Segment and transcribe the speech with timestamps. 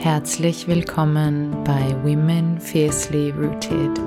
[0.00, 4.00] Herzlich willkommen bei Women Fiercely Rooted,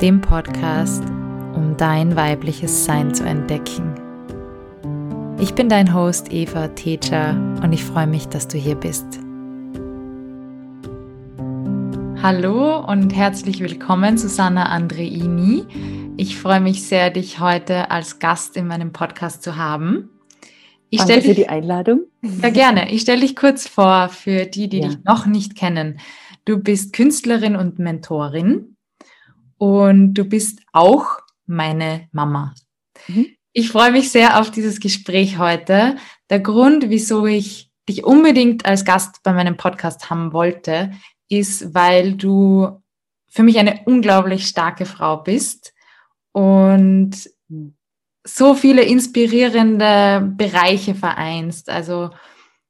[0.00, 1.02] dem Podcast,
[1.56, 3.96] um dein weibliches Sein zu entdecken.
[5.40, 7.32] Ich bin dein Host Eva Teja
[7.64, 9.06] und ich freue mich, dass du hier bist.
[12.22, 15.64] Hallo und herzlich willkommen, Susanna Andreini.
[16.16, 20.15] Ich freue mich sehr, dich heute als Gast in meinem Podcast zu haben.
[20.90, 22.06] Ich Danke für die Einladung.
[22.42, 22.92] Ja, gerne.
[22.92, 24.88] Ich stelle dich kurz vor für die, die ja.
[24.88, 25.98] dich noch nicht kennen.
[26.44, 28.76] Du bist Künstlerin und Mentorin
[29.58, 32.54] und du bist auch meine Mama.
[33.08, 33.26] Mhm.
[33.52, 35.96] Ich freue mich sehr auf dieses Gespräch heute.
[36.30, 40.92] Der Grund, wieso ich dich unbedingt als Gast bei meinem Podcast haben wollte,
[41.28, 42.82] ist, weil du
[43.28, 45.74] für mich eine unglaublich starke Frau bist
[46.32, 47.30] und
[48.26, 51.70] so viele inspirierende Bereiche vereinst.
[51.70, 52.10] Also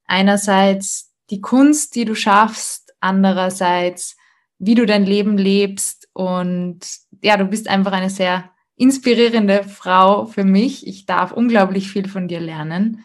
[0.05, 4.15] einerseits die Kunst, die du schaffst, andererseits
[4.59, 6.79] wie du dein Leben lebst und
[7.21, 10.87] ja, du bist einfach eine sehr inspirierende Frau für mich.
[10.87, 13.03] Ich darf unglaublich viel von dir lernen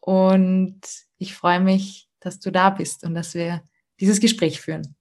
[0.00, 0.80] und
[1.18, 3.62] ich freue mich, dass du da bist und dass wir
[4.00, 4.96] dieses Gespräch führen.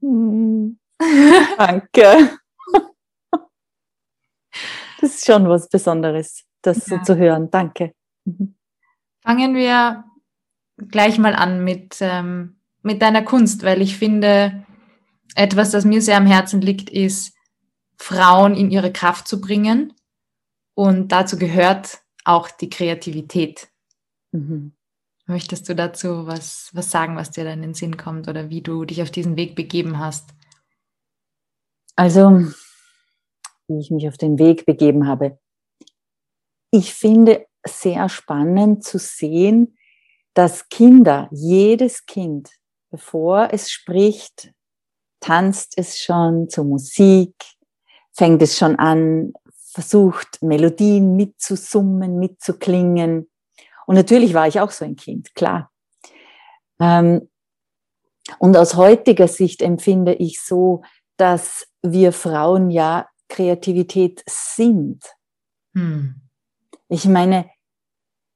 [0.00, 0.78] Hm.
[1.58, 2.39] Danke.
[5.20, 6.96] Ist schon was Besonderes, das ja.
[6.96, 7.50] so zu hören.
[7.50, 7.92] Danke.
[8.24, 8.54] Mhm.
[9.20, 10.04] Fangen wir
[10.78, 14.64] gleich mal an mit, ähm, mit deiner Kunst, weil ich finde,
[15.34, 17.34] etwas, das mir sehr am Herzen liegt, ist,
[17.98, 19.92] Frauen in ihre Kraft zu bringen.
[20.72, 23.68] Und dazu gehört auch die Kreativität.
[24.32, 24.72] Mhm.
[25.26, 28.62] Möchtest du dazu was, was sagen, was dir da in den Sinn kommt oder wie
[28.62, 30.30] du dich auf diesen Weg begeben hast?
[31.94, 32.46] Also,
[33.70, 35.38] wie ich mich auf den Weg begeben habe.
[36.70, 39.76] Ich finde sehr spannend zu sehen,
[40.34, 42.50] dass Kinder, jedes Kind,
[42.90, 44.52] bevor es spricht,
[45.20, 47.34] tanzt es schon zur Musik,
[48.12, 49.32] fängt es schon an,
[49.72, 53.30] versucht Melodien mitzusummen, mitzuklingen.
[53.86, 55.70] Und natürlich war ich auch so ein Kind, klar.
[56.80, 57.28] Ähm,
[58.38, 60.82] und aus heutiger Sicht empfinde ich so,
[61.16, 65.02] dass wir Frauen ja Kreativität sind.
[65.74, 66.20] Hm.
[66.88, 67.48] Ich meine,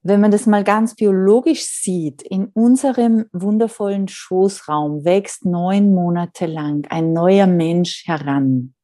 [0.03, 6.87] wenn man das mal ganz biologisch sieht, in unserem wundervollen Schoßraum wächst neun Monate lang
[6.91, 8.75] ein neuer Mensch heran.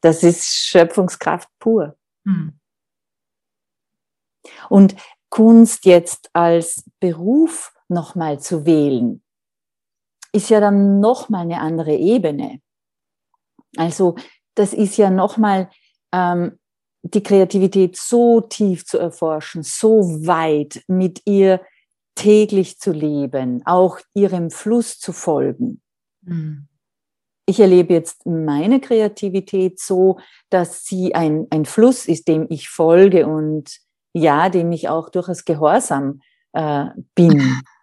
[0.00, 1.96] Das ist Schöpfungskraft pur.
[2.24, 2.58] Hm.
[4.68, 4.96] Und
[5.28, 9.22] Kunst jetzt als Beruf nochmal zu wählen,
[10.32, 12.60] ist ja dann nochmal eine andere Ebene.
[13.76, 14.16] Also
[14.54, 15.70] das ist ja nochmal
[16.12, 16.58] ähm,
[17.02, 21.60] die Kreativität so tief zu erforschen, so weit mit ihr
[22.14, 25.80] täglich zu leben, auch ihrem Fluss zu folgen.
[26.22, 26.66] Mhm.
[27.46, 30.18] Ich erlebe jetzt meine Kreativität so,
[30.50, 33.78] dass sie ein, ein Fluss ist, dem ich folge und
[34.12, 36.20] ja, dem ich auch durchaus gehorsam
[36.52, 37.62] äh, bin.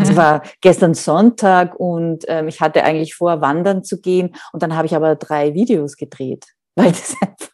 [0.00, 4.76] Es war gestern Sonntag und ähm, ich hatte eigentlich vor, wandern zu gehen und dann
[4.76, 7.48] habe ich aber drei Videos gedreht, weil es einfach,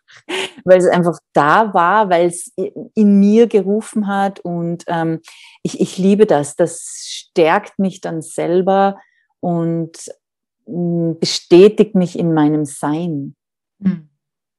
[0.64, 2.52] weil es einfach da war, weil es
[2.94, 5.20] in mir gerufen hat und ähm,
[5.62, 6.54] ich, ich liebe das.
[6.54, 8.98] Das stärkt mich dann selber
[9.40, 9.96] und
[10.66, 13.36] mh, hm, bestätigt mich in meinem Sein.
[13.82, 14.10] Hm.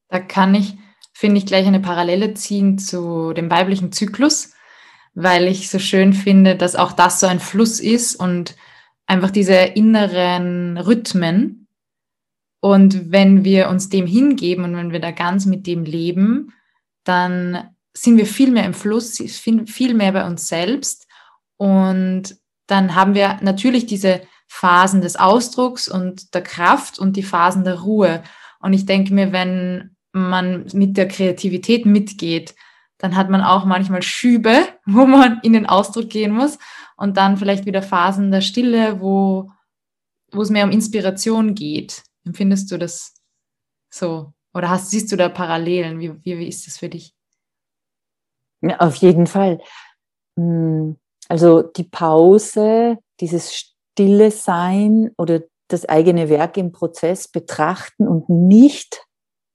[0.08, 0.76] Da kann ich,
[1.14, 4.54] finde ich, gleich eine Parallele ziehen zu dem weiblichen Zyklus
[5.22, 8.56] weil ich so schön finde, dass auch das so ein Fluss ist und
[9.06, 11.68] einfach diese inneren Rhythmen.
[12.62, 16.54] Und wenn wir uns dem hingeben und wenn wir da ganz mit dem leben,
[17.04, 21.06] dann sind wir viel mehr im Fluss, viel mehr bei uns selbst.
[21.58, 22.38] Und
[22.68, 27.82] dann haben wir natürlich diese Phasen des Ausdrucks und der Kraft und die Phasen der
[27.82, 28.24] Ruhe.
[28.62, 32.56] Und ich denke mir, wenn man mit der Kreativität mitgeht,
[33.00, 36.60] dann hat man auch manchmal Schübe, wo man in den Ausdruck gehen muss
[36.96, 39.52] und dann vielleicht wieder Phasen der Stille, wo,
[40.32, 42.04] wo es mehr um Inspiration geht.
[42.26, 43.16] Empfindest du das
[43.90, 44.34] so?
[44.54, 46.00] Oder hast, siehst du da Parallelen?
[46.00, 47.16] Wie, wie, wie ist das für dich?
[48.62, 49.62] Ja, auf jeden Fall.
[50.38, 50.98] Hm,
[51.30, 59.06] also die Pause, dieses stille Sein oder das eigene Werk im Prozess betrachten und nicht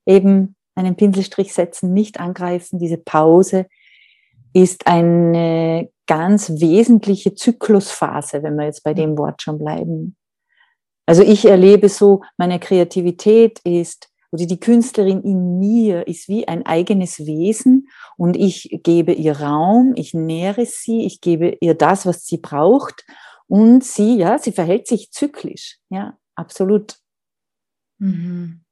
[0.07, 2.79] eben einen Pinselstrich setzen, nicht angreifen.
[2.79, 3.67] Diese Pause
[4.53, 10.17] ist eine ganz wesentliche Zyklusphase, wenn wir jetzt bei dem Wort schon bleiben.
[11.07, 16.67] Also ich erlebe so, meine Kreativität ist, oder die Künstlerin in mir ist wie ein
[16.67, 22.27] eigenes Wesen und ich gebe ihr Raum, ich nähere sie, ich gebe ihr das, was
[22.27, 23.05] sie braucht
[23.47, 25.79] Und sie, ja, sie verhält sich zyklisch.
[25.91, 26.97] Ja, absolut.
[27.99, 28.65] Mhm.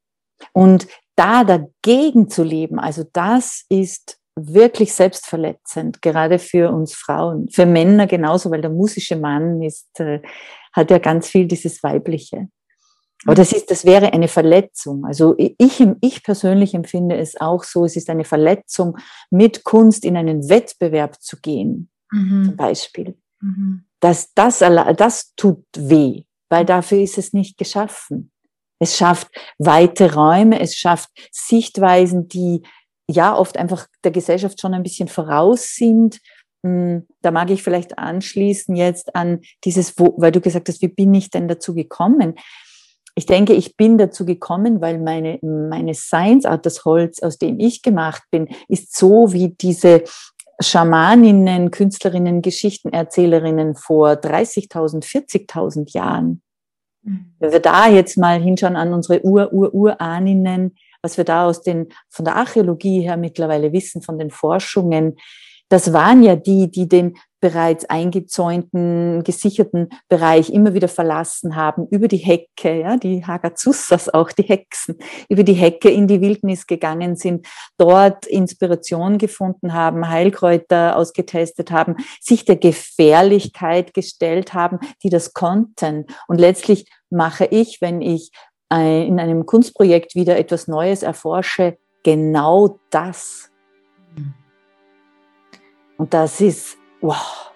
[0.53, 7.67] Und da dagegen zu leben, also das ist wirklich selbstverletzend, gerade für uns Frauen, für
[7.67, 10.21] Männer genauso, weil der musische Mann ist, äh,
[10.73, 12.49] hat ja ganz viel dieses Weibliche.
[13.25, 15.05] Aber das ist, das wäre eine Verletzung.
[15.05, 18.97] Also ich, ich persönlich empfinde es auch so, es ist eine Verletzung,
[19.31, 22.47] mit Kunst in einen Wettbewerb zu gehen, mhm.
[22.47, 23.17] zum Beispiel.
[23.41, 23.85] Mhm.
[24.01, 28.32] Das, das, das tut weh, weil dafür ist es nicht geschaffen.
[28.83, 32.63] Es schafft weite Räume, es schafft Sichtweisen, die
[33.09, 36.19] ja oft einfach der Gesellschaft schon ein bisschen voraus sind.
[36.67, 41.15] Hm, da mag ich vielleicht anschließen jetzt an dieses, weil du gesagt hast, wie bin
[41.15, 42.35] ich denn dazu gekommen?
[43.15, 47.61] Ich denke, ich bin dazu gekommen, weil meine, meine Science Art, das Holz, aus dem
[47.61, 50.03] ich gemacht bin, ist so wie diese
[50.61, 56.43] Schamaninnen, Künstlerinnen, Geschichtenerzählerinnen vor 30.000, 40.000 Jahren.
[57.03, 57.35] Mhm.
[57.39, 62.25] Wenn wir da jetzt mal hinschauen an unsere Ur-Ur-Urahninnen, was wir da aus den, von
[62.25, 65.17] der Archäologie her mittlerweile wissen, von den Forschungen,
[65.73, 72.09] das waren ja die, die den bereits eingezäunten, gesicherten Bereich immer wieder verlassen haben, über
[72.09, 74.99] die Hecke, ja, die Hagazussas auch, die Hexen,
[75.31, 77.47] über die Hecke in die Wildnis gegangen sind,
[77.79, 86.05] dort Inspiration gefunden haben, Heilkräuter ausgetestet haben, sich der Gefährlichkeit gestellt haben, die das konnten.
[86.29, 88.31] Und letztlich mache ich, wenn ich
[88.71, 93.51] in einem Kunstprojekt wieder etwas Neues erforsche, genau das.
[94.15, 94.35] Mhm.
[96.03, 97.53] Und das ist Wow.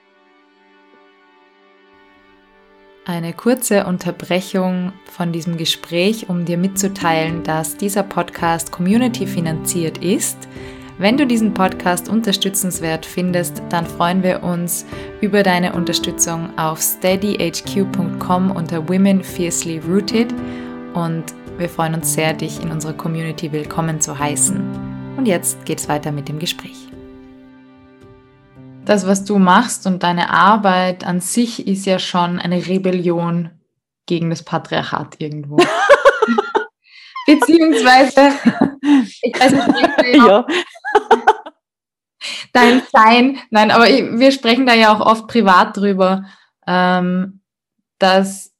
[3.04, 10.38] Eine kurze Unterbrechung von diesem Gespräch, um dir mitzuteilen, dass dieser Podcast community finanziert ist.
[10.98, 14.86] Wenn du diesen Podcast unterstützenswert findest, dann freuen wir uns
[15.20, 20.32] über deine Unterstützung auf steadyhq.com unter Women Fiercely Rooted
[20.94, 21.24] und
[21.58, 25.16] wir freuen uns sehr, dich in unserer Community willkommen zu heißen.
[25.16, 26.86] Und jetzt geht's weiter mit dem Gespräch
[28.88, 33.50] das, was du machst und deine Arbeit an sich ist ja schon eine Rebellion
[34.06, 35.56] gegen das Patriarchat irgendwo.
[37.26, 38.32] Beziehungsweise,
[39.22, 40.46] ich weiß nicht, ja.
[42.52, 46.24] dein Sein, nein, aber wir sprechen da ja auch oft privat drüber,
[46.66, 47.42] ähm,
[47.98, 48.54] dass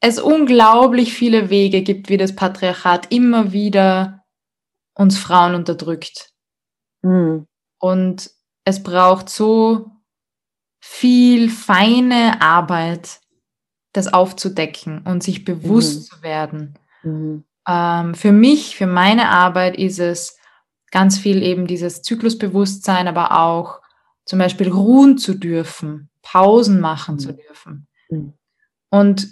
[0.00, 4.24] es unglaublich viele Wege gibt, wie das Patriarchat immer wieder
[4.94, 6.30] uns Frauen unterdrückt.
[7.02, 7.46] Mhm.
[7.78, 8.30] Und
[8.64, 9.90] es braucht so
[10.80, 13.20] viel feine Arbeit,
[13.92, 16.16] das aufzudecken und sich bewusst mhm.
[16.16, 16.78] zu werden.
[17.02, 17.44] Mhm.
[17.68, 20.38] Ähm, für mich, für meine Arbeit ist es
[20.90, 23.80] ganz viel eben dieses Zyklusbewusstsein, aber auch
[24.24, 27.18] zum Beispiel ruhen zu dürfen, Pausen machen mhm.
[27.18, 27.86] zu dürfen.
[28.10, 28.32] Mhm.
[28.90, 29.28] Und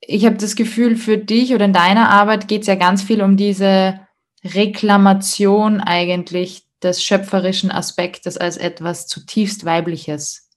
[0.00, 3.22] ich habe das Gefühl, für dich oder in deiner Arbeit geht es ja ganz viel
[3.22, 4.00] um diese
[4.44, 10.50] Reklamation eigentlich des schöpferischen Aspektes als etwas zutiefst Weibliches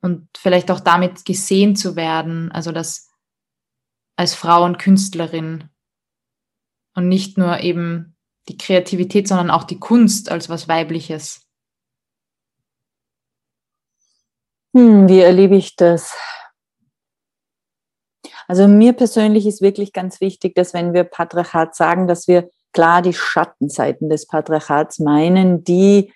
[0.00, 3.10] und vielleicht auch damit gesehen zu werden, also das
[4.16, 5.70] als Frau und Künstlerin
[6.94, 8.16] und nicht nur eben
[8.48, 11.46] die Kreativität, sondern auch die Kunst als was Weibliches.
[14.74, 16.16] Hm, wie erlebe ich das?
[18.48, 23.02] Also mir persönlich ist wirklich ganz wichtig, dass wenn wir Patriarchat sagen, dass wir klar
[23.02, 26.12] die Schattenseiten des Patriarchats meinen, die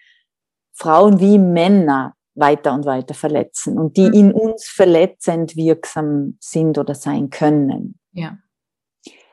[0.73, 4.15] Frauen wie Männer weiter und weiter verletzen und die mhm.
[4.15, 7.99] in uns verletzend wirksam sind oder sein können.
[8.13, 8.39] Ja.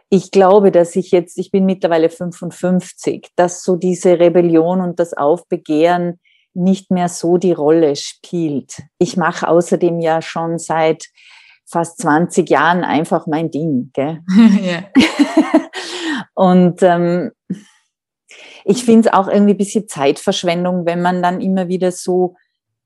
[0.09, 5.13] Ich glaube, dass ich jetzt, ich bin mittlerweile 55, dass so diese Rebellion und das
[5.13, 6.19] Aufbegehren
[6.55, 8.81] nicht mehr so die Rolle spielt.
[8.97, 11.05] Ich mache außerdem ja schon seit
[11.65, 13.91] fast 20 Jahren einfach mein Ding.
[13.93, 14.21] Gell?
[14.61, 14.83] ja.
[16.39, 17.31] Und ähm,
[18.63, 22.38] ich finde es auch irgendwie ein bisschen Zeitverschwendung, wenn man dann immer wieder so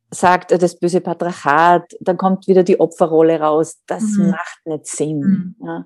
[0.10, 3.77] sagt, äh, das böse Patriarchat, dann kommt wieder die Opferrolle raus.
[3.86, 4.31] Das mhm.
[4.31, 5.19] macht nicht Sinn.
[5.19, 5.67] Mhm.
[5.67, 5.86] Ja.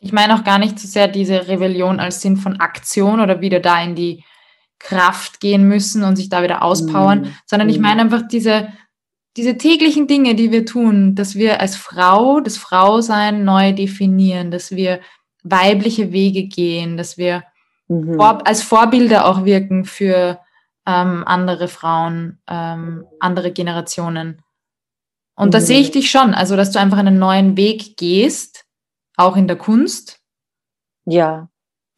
[0.00, 3.60] Ich meine auch gar nicht so sehr diese Rebellion als Sinn von Aktion oder wieder
[3.60, 4.24] da in die
[4.80, 7.34] Kraft gehen müssen und sich da wieder auspowern, mhm.
[7.46, 7.82] sondern ich mhm.
[7.82, 8.72] meine einfach diese,
[9.36, 14.72] diese täglichen Dinge, die wir tun, dass wir als Frau das Frausein neu definieren, dass
[14.72, 14.98] wir
[15.50, 17.44] weibliche Wege gehen, dass wir
[17.88, 18.16] mhm.
[18.16, 20.40] vor, als Vorbilder auch wirken für
[20.86, 24.42] ähm, andere Frauen, ähm, andere Generationen.
[25.34, 25.50] Und mhm.
[25.50, 28.64] da sehe ich dich schon, also dass du einfach einen neuen Weg gehst,
[29.16, 30.20] auch in der Kunst.
[31.04, 31.48] Ja.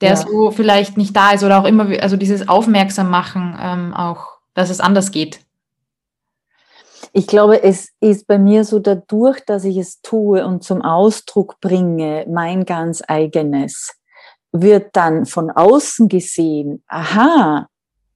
[0.00, 0.17] Der ja.
[0.17, 4.71] so vielleicht nicht da ist oder auch immer, also dieses Aufmerksam machen, ähm, auch, dass
[4.71, 5.40] es anders geht.
[7.19, 11.61] Ich glaube, es ist bei mir so dadurch, dass ich es tue und zum Ausdruck
[11.61, 13.93] bringe, mein ganz eigenes,
[14.53, 17.67] wird dann von außen gesehen, aha,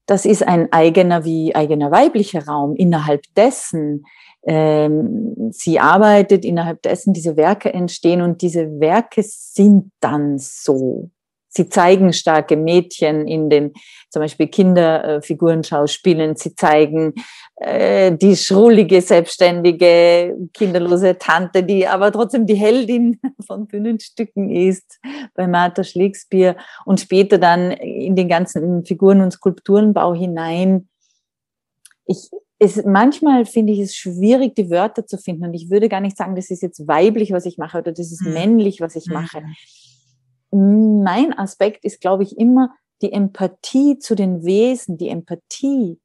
[0.06, 2.76] das ist ein eigener wie eigener weiblicher Raum.
[2.76, 4.04] Innerhalb dessen
[4.44, 11.10] ähm, sie arbeitet, innerhalb dessen diese Werke entstehen und diese Werke sind dann so.
[11.54, 13.72] Sie zeigen starke Mädchen in den
[14.08, 16.36] zum Beispiel Kinderfigurenschauspielen.
[16.36, 17.14] Sie zeigen
[17.56, 24.98] äh, die schrullige, selbstständige, kinderlose Tante, die aber trotzdem die Heldin von Bühnenstücken ist
[25.34, 30.88] bei Martha Shakespeare und später dann in den ganzen Figuren- und Skulpturenbau hinein.
[32.06, 35.44] Ich, es, manchmal finde ich es schwierig, die Wörter zu finden.
[35.44, 38.12] Und ich würde gar nicht sagen, das ist jetzt weiblich, was ich mache, oder das
[38.12, 38.34] ist mhm.
[38.34, 39.42] männlich, was ich mache.
[40.52, 45.98] Mein Aspekt ist, glaube ich, immer die Empathie zu den Wesen, die Empathie,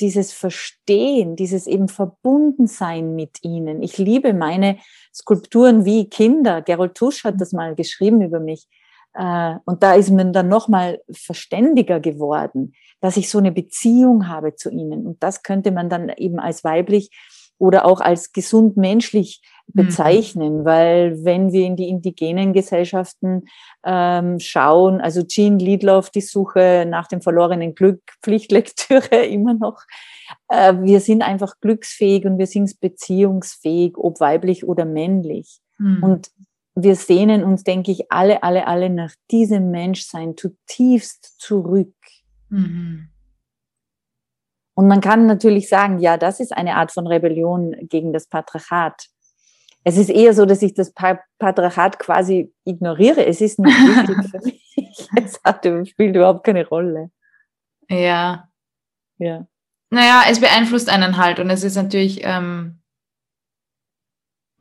[0.00, 3.82] dieses Verstehen, dieses eben Verbundensein mit ihnen.
[3.82, 4.78] Ich liebe meine
[5.14, 6.62] Skulpturen wie Kinder.
[6.62, 8.66] Gerold Tusch hat das mal geschrieben über mich.
[9.14, 14.54] Äh, und da ist man dann nochmal verständiger geworden, dass ich so eine Beziehung habe
[14.54, 15.06] zu ihnen.
[15.06, 17.10] Und das könnte man dann eben als weiblich
[17.58, 19.42] oder auch als gesund menschlich.
[19.74, 20.64] Bezeichnen, mhm.
[20.64, 23.44] weil wenn wir in die indigenen Gesellschaften
[23.84, 29.82] ähm, schauen, also Jean Liedloff, die Suche nach dem verlorenen Glück, Pflichtlektüre immer noch,
[30.48, 35.60] äh, wir sind einfach glücksfähig und wir sind beziehungsfähig, ob weiblich oder männlich.
[35.78, 36.02] Mhm.
[36.02, 36.30] Und
[36.74, 41.94] wir sehnen uns, denke ich, alle, alle, alle nach diesem Menschsein zutiefst zurück.
[42.48, 43.10] Mhm.
[44.74, 49.08] Und man kann natürlich sagen, ja, das ist eine Art von Rebellion gegen das Patriarchat.
[49.84, 53.24] Es ist eher so, dass ich das Patriarchat quasi ignoriere.
[53.24, 55.08] Es ist nicht wichtig für mich.
[55.16, 57.10] Es hat, spielt überhaupt keine Rolle.
[57.88, 58.48] Ja.
[59.18, 59.46] Ja.
[59.90, 62.79] Naja, es beeinflusst einen halt und es ist natürlich, ähm,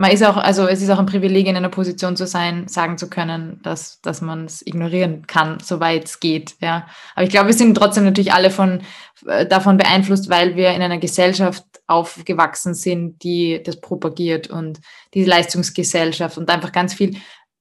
[0.01, 2.97] man ist auch, also es ist auch ein Privileg, in einer Position zu sein, sagen
[2.97, 6.87] zu können, dass, dass man es ignorieren kann, soweit es geht, ja.
[7.15, 8.81] Aber ich glaube, wir sind trotzdem natürlich alle von,
[9.27, 14.79] äh, davon beeinflusst, weil wir in einer Gesellschaft aufgewachsen sind, die das propagiert und
[15.13, 17.17] die Leistungsgesellschaft und einfach ganz viel,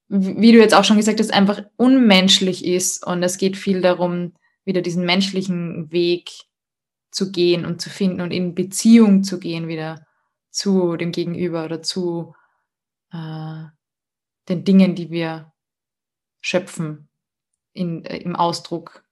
[0.09, 4.35] wie du jetzt auch schon gesagt hast, einfach unmenschlich ist und es geht viel darum,
[4.65, 6.31] wieder diesen menschlichen Weg
[7.11, 10.07] zu gehen und zu finden und in Beziehung zu gehen wieder
[10.51, 12.35] zu dem Gegenüber oder zu
[13.13, 13.65] äh,
[14.49, 15.53] den Dingen, die wir
[16.41, 17.09] schöpfen
[17.73, 19.05] in, äh, im Ausdruck.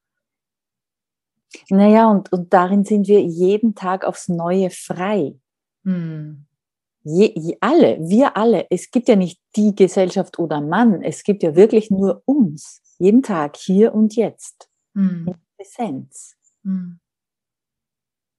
[1.69, 5.39] Naja, und, und darin sind wir jeden Tag aufs Neue frei.
[5.85, 6.47] Hm.
[7.03, 8.67] Je, je, alle, wir alle.
[8.69, 12.83] Es gibt ja nicht die Gesellschaft oder Mann, es gibt ja wirklich nur uns.
[12.99, 14.69] Jeden Tag, hier und jetzt.
[14.95, 15.29] Hm.
[15.29, 16.37] In Präsenz.
[16.65, 16.99] Hm.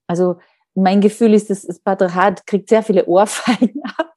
[0.08, 0.39] Also
[0.77, 4.13] mein Gefühl ist, dass das Patriarchat kriegt sehr viele Ohrfeigen ab.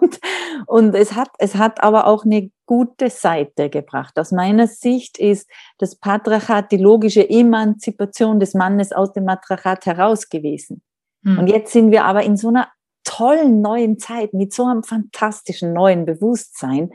[0.00, 0.20] und,
[0.66, 4.18] und es hat, es hat aber auch eine gute Seite gebracht.
[4.18, 10.28] Aus meiner Sicht ist das Patriarchat die logische Emanzipation des Mannes aus dem Patriarchat heraus
[10.28, 10.82] gewesen.
[11.24, 11.38] Hm.
[11.38, 12.68] Und jetzt sind wir aber in so einer
[13.04, 16.92] tollen neuen Zeit mit so einem fantastischen neuen Bewusstsein,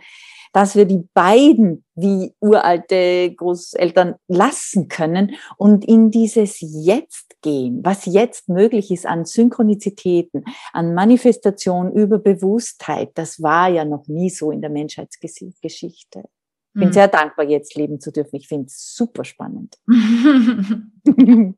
[0.56, 8.06] dass wir die beiden wie uralte Großeltern lassen können und in dieses Jetzt gehen, was
[8.06, 13.12] jetzt möglich ist an Synchronizitäten, an Manifestation über Bewusstheit.
[13.16, 16.24] Das war ja noch nie so in der Menschheitsgeschichte.
[16.24, 16.94] Ich bin mhm.
[16.94, 18.38] sehr dankbar, jetzt leben zu dürfen.
[18.38, 19.76] Ich finde es super spannend.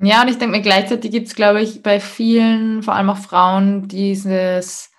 [0.00, 3.18] ja, und ich denke mir, gleichzeitig gibt es, glaube ich, bei vielen, vor allem auch
[3.18, 4.90] Frauen, dieses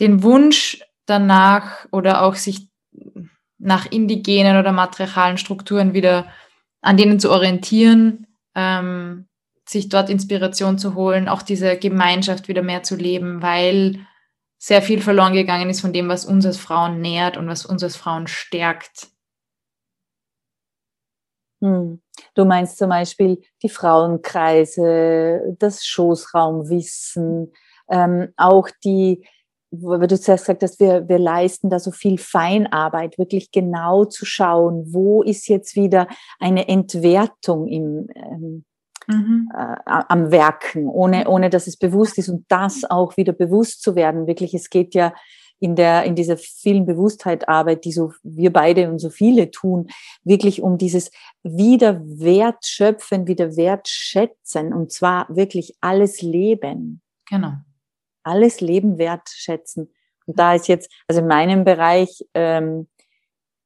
[0.00, 2.68] den Wunsch danach oder auch sich
[3.58, 6.26] nach indigenen oder matriarchalen Strukturen wieder
[6.80, 9.26] an denen zu orientieren, ähm,
[9.66, 14.06] sich dort Inspiration zu holen, auch diese Gemeinschaft wieder mehr zu leben, weil
[14.58, 17.82] sehr viel verloren gegangen ist von dem, was uns als Frauen nährt und was uns
[17.82, 19.08] als Frauen stärkt.
[21.60, 22.00] Hm.
[22.34, 27.52] Du meinst zum Beispiel die Frauenkreise, das Schoßraumwissen,
[27.88, 29.26] ähm, auch die,
[29.82, 34.24] weil du zuerst gesagt hast, wir, wir leisten da so viel Feinarbeit, wirklich genau zu
[34.24, 38.64] schauen, wo ist jetzt wieder eine Entwertung im, ähm,
[39.06, 39.50] mhm.
[39.52, 43.94] äh, am Werken, ohne, ohne dass es bewusst ist und das auch wieder bewusst zu
[43.94, 44.26] werden.
[44.26, 45.12] Wirklich, es geht ja
[45.60, 49.88] in der, in dieser vielen Bewusstheitarbeit, die so wir beide und so viele tun,
[50.24, 51.10] wirklich um dieses
[51.42, 57.00] wieder Wertschöpfen, wieder Wertschätzen und zwar wirklich alles Leben.
[57.28, 57.54] Genau
[58.24, 59.92] alles Leben wertschätzen.
[60.26, 62.88] Und da ist jetzt, also in meinem Bereich, ähm,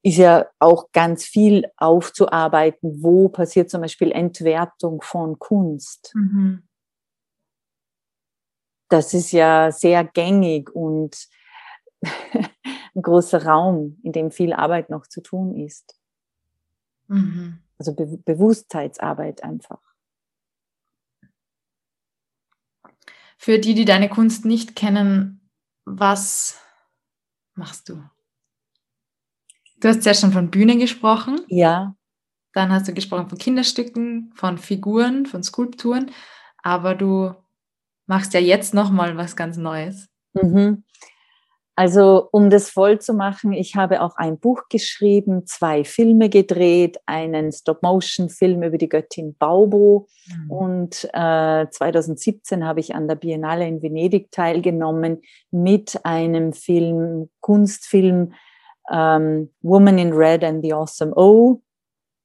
[0.02, 3.02] ist ja auch ganz viel aufzuarbeiten.
[3.02, 6.12] Wo passiert zum Beispiel Entwertung von Kunst?
[6.14, 6.62] Mhm.
[8.88, 11.28] Das ist ja sehr gängig und
[12.02, 15.98] ein großer Raum, in dem viel Arbeit noch zu tun ist.
[17.08, 17.58] Mhm.
[17.76, 19.87] Also Be Bewusstheitsarbeit einfach.
[23.38, 25.48] Für die, die deine Kunst nicht kennen,
[25.84, 26.60] was
[27.54, 28.02] machst du?
[29.80, 31.40] Du hast ja schon von Bühnen gesprochen.
[31.46, 31.94] Ja.
[32.52, 36.10] Dann hast du gesprochen von Kinderstücken, von Figuren, von Skulpturen.
[36.62, 37.32] Aber du
[38.06, 40.08] machst ja jetzt nochmal was ganz Neues.
[40.34, 40.82] Mhm.
[41.78, 46.98] Also um das voll zu machen, ich habe auch ein Buch geschrieben, zwei Filme gedreht,
[47.06, 50.50] einen Stop-Motion-Film über die Göttin Baubo mhm.
[50.50, 58.32] und äh, 2017 habe ich an der Biennale in Venedig teilgenommen mit einem Film, Kunstfilm
[58.90, 61.62] ähm, Woman in Red and the Awesome O.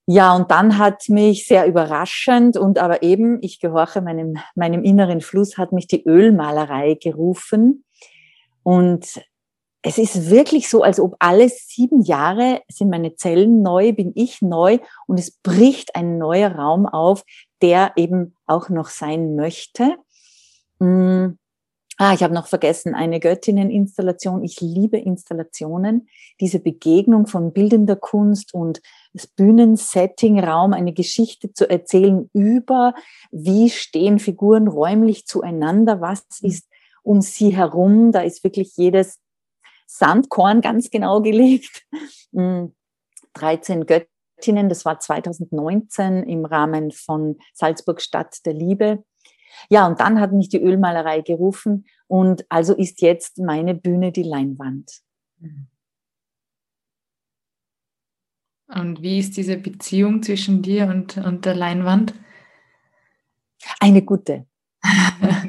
[0.07, 5.21] Ja, und dann hat mich sehr überraschend und aber eben, ich gehorche meinem, meinem inneren
[5.21, 7.85] Fluss, hat mich die Ölmalerei gerufen.
[8.63, 9.21] Und
[9.85, 14.41] es ist wirklich so, als ob alle sieben Jahre sind meine Zellen neu, bin ich
[14.41, 17.23] neu und es bricht ein neuer Raum auf,
[17.61, 19.97] der eben auch noch sein möchte.
[20.79, 21.37] Mm.
[21.97, 24.43] Ah, ich habe noch vergessen, eine Göttinneninstallation.
[24.43, 26.07] Ich liebe Installationen.
[26.41, 28.81] Diese Begegnung von bildender Kunst und
[29.13, 32.95] das Bühnensetting, Raum, eine Geschichte zu erzählen über,
[33.31, 36.67] wie stehen Figuren räumlich zueinander, was ist
[37.03, 38.11] um sie herum.
[38.11, 39.19] Da ist wirklich jedes
[39.93, 41.85] Sandkorn ganz genau gelegt.
[42.31, 42.73] 13
[43.79, 49.03] hm, Göttinnen, das war 2019 im Rahmen von Salzburg Stadt der Liebe.
[49.69, 54.23] Ja, und dann hat mich die Ölmalerei gerufen und also ist jetzt meine Bühne die
[54.23, 55.01] Leinwand.
[58.67, 62.15] Und wie ist diese Beziehung zwischen dir und, und der Leinwand?
[63.79, 64.47] Eine gute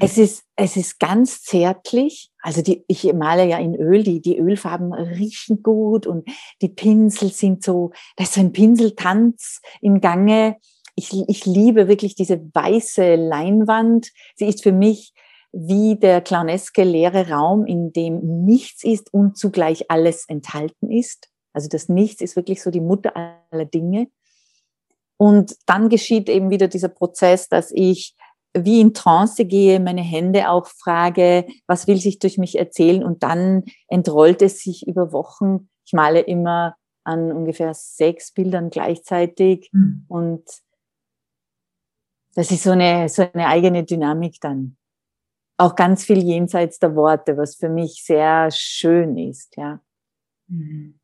[0.00, 2.30] es ist, es ist ganz zärtlich.
[2.40, 6.28] Also die, ich male ja in Öl, die, die Ölfarben riechen gut und
[6.62, 10.56] die Pinsel sind so, da ist so ein Pinseltanz im Gange.
[10.94, 14.12] Ich, ich liebe wirklich diese weiße Leinwand.
[14.36, 15.12] Sie ist für mich
[15.52, 21.28] wie der clowneske leere Raum, in dem nichts ist und zugleich alles enthalten ist.
[21.52, 23.14] Also das Nichts ist wirklich so die Mutter
[23.50, 24.08] aller Dinge.
[25.16, 28.16] Und dann geschieht eben wieder dieser Prozess, dass ich
[28.56, 33.22] wie in Trance gehe, meine Hände auch frage, was will sich durch mich erzählen und
[33.22, 35.68] dann entrollt es sich über Wochen.
[35.84, 40.04] Ich male immer an ungefähr sechs Bildern gleichzeitig mhm.
[40.08, 40.44] und
[42.34, 44.76] das ist so eine, so eine eigene Dynamik dann.
[45.56, 49.80] Auch ganz viel jenseits der Worte, was für mich sehr schön ist, ja.
[50.48, 50.98] Mhm.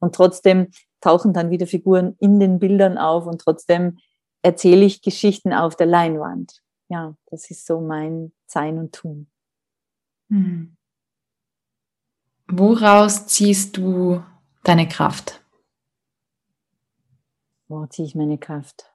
[0.00, 0.68] Und trotzdem
[1.00, 3.98] tauchen dann wieder Figuren in den Bildern auf und trotzdem
[4.42, 6.62] erzähle ich Geschichten auf der Leinwand.
[6.88, 9.28] Ja, das ist so mein Sein und Tun.
[10.28, 10.76] Hm.
[12.48, 14.22] Woraus ziehst du
[14.64, 15.44] deine Kraft?
[17.68, 18.92] Wo ziehe ich meine Kraft?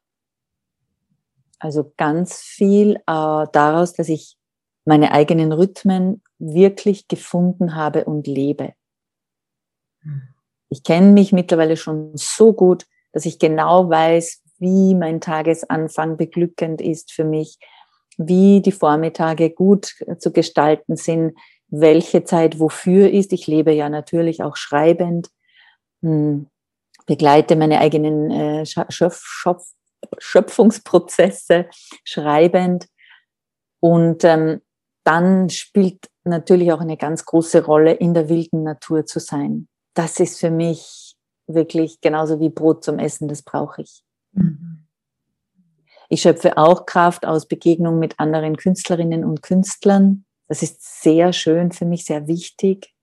[1.60, 4.38] Also ganz viel äh, daraus, dass ich
[4.84, 8.74] meine eigenen Rhythmen wirklich gefunden habe und lebe.
[10.02, 10.36] Hm.
[10.70, 16.82] Ich kenne mich mittlerweile schon so gut, dass ich genau weiß, wie mein Tagesanfang beglückend
[16.82, 17.58] ist für mich,
[18.18, 21.38] wie die Vormittage gut zu gestalten sind,
[21.68, 23.34] welche Zeit wofür ist.
[23.34, 25.30] Ich lebe ja natürlich auch schreibend,
[26.02, 26.48] hm,
[27.06, 29.64] begleite meine eigenen äh, Schöpf Schöpf
[30.20, 31.66] Schöpfungsprozesse
[32.04, 32.88] schreibend
[33.80, 34.62] und ähm,
[35.04, 39.68] dann spielt natürlich auch eine ganz große Rolle, in der wilden Natur zu sein.
[39.96, 41.16] Das ist für mich
[41.48, 44.05] wirklich genauso wie Brot zum Essen, das brauche ich.
[44.36, 44.88] Mhm.
[46.10, 50.26] Ich schöpfe auch Kraft aus Begegnung mit anderen Künstlerinnen und Künstlern.
[50.48, 52.94] Das ist sehr schön für mich, sehr wichtig.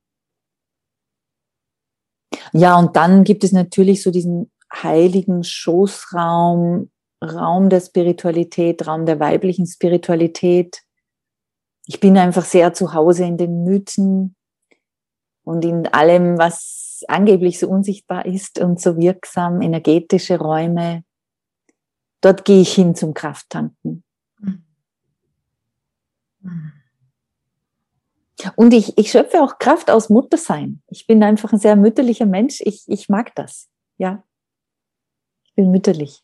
[2.52, 6.90] Ja, und dann gibt es natürlich so diesen heiligen Schoßraum,
[7.22, 10.82] Raum der Spiritualität, Raum der weiblichen Spiritualität.
[11.86, 14.36] Ich bin einfach sehr zu Hause in den Mythen
[15.44, 21.04] und in allem, was angeblich so unsichtbar ist und so wirksam, energetische Räume,
[22.22, 24.04] Dort gehe ich hin zum Krafttanken.
[28.56, 30.82] Und ich, ich schöpfe auch Kraft aus Muttersein.
[30.88, 32.60] Ich bin einfach ein sehr mütterlicher Mensch.
[32.60, 33.68] Ich, ich mag das.
[33.98, 34.24] Ja.
[35.44, 36.22] Ich bin mütterlich.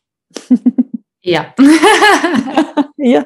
[1.21, 1.53] Ja.
[2.97, 3.25] ja.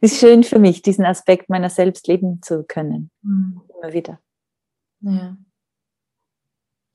[0.00, 3.10] Ist schön für mich, diesen Aspekt meiner selbst leben zu können.
[3.22, 3.60] Mhm.
[3.76, 4.20] Immer wieder.
[5.00, 5.36] Ja.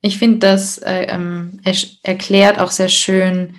[0.00, 1.60] Ich finde, das äh, ähm,
[2.02, 3.54] erklärt auch sehr schön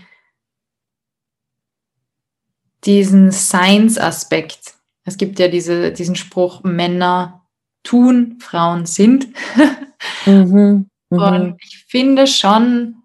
[2.86, 4.76] diesen Science-Aspekt.
[5.06, 7.46] Es gibt ja diese, diesen Spruch, Männer
[7.84, 9.28] tun, Frauen sind.
[10.26, 11.19] mhm, mhm.
[11.19, 13.04] Und ich finde schon,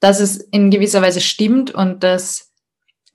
[0.00, 2.52] dass es in gewisser Weise stimmt und dass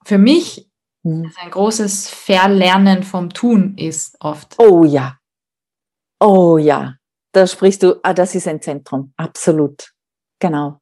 [0.04, 0.70] für mich
[1.04, 1.32] mhm.
[1.40, 4.56] ein großes Verlernen vom Tun ist oft.
[4.60, 5.18] Oh ja.
[6.20, 6.96] Oh ja.
[7.34, 9.14] Da sprichst du, ah, das ist ein Zentrum.
[9.16, 9.94] Absolut.
[10.40, 10.81] Genau.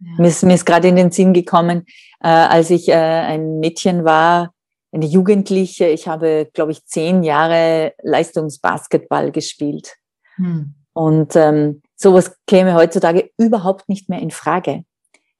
[0.00, 0.12] Ja.
[0.18, 1.84] Mir ist, mir ist gerade in den Sinn gekommen,
[2.20, 4.52] äh, als ich äh, ein Mädchen war,
[4.92, 9.96] eine Jugendliche, ich habe, glaube ich, zehn Jahre Leistungsbasketball gespielt.
[10.36, 10.74] Hm.
[10.94, 14.84] Und ähm, sowas käme heutzutage überhaupt nicht mehr in Frage.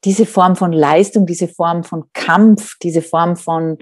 [0.04, 3.78] Diese Form von Leistung, diese Form von Kampf, diese Form von,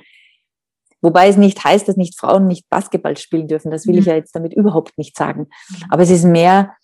[1.02, 4.00] wobei es nicht heißt, dass nicht Frauen nicht Basketball spielen dürfen, das will hm.
[4.00, 5.48] ich ja jetzt damit überhaupt nicht sagen.
[5.68, 5.76] Hm.
[5.90, 6.76] Aber es ist mehr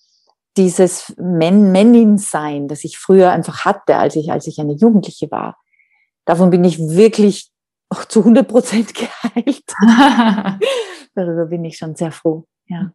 [0.57, 5.57] dieses Männin-Sein, das ich früher einfach hatte, als ich, als ich eine Jugendliche war.
[6.25, 7.51] Davon bin ich wirklich
[7.88, 9.65] auch zu 100 Prozent geheilt.
[11.15, 12.45] Darüber bin ich schon sehr froh.
[12.67, 12.93] Ja.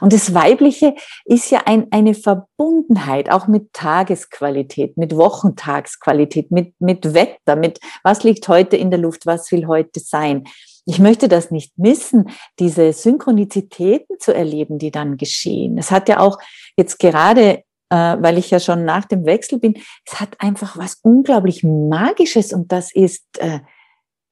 [0.00, 7.14] Und das Weibliche ist ja ein, eine Verbundenheit, auch mit Tagesqualität, mit Wochentagsqualität, mit, mit
[7.14, 10.44] Wetter, mit was liegt heute in der Luft, was will heute sein.
[10.88, 15.76] Ich möchte das nicht missen, diese Synchronizitäten zu erleben, die dann geschehen.
[15.76, 16.38] Es hat ja auch
[16.78, 19.74] jetzt gerade, äh, weil ich ja schon nach dem Wechsel bin,
[20.06, 23.60] es hat einfach was unglaublich Magisches und das ist äh,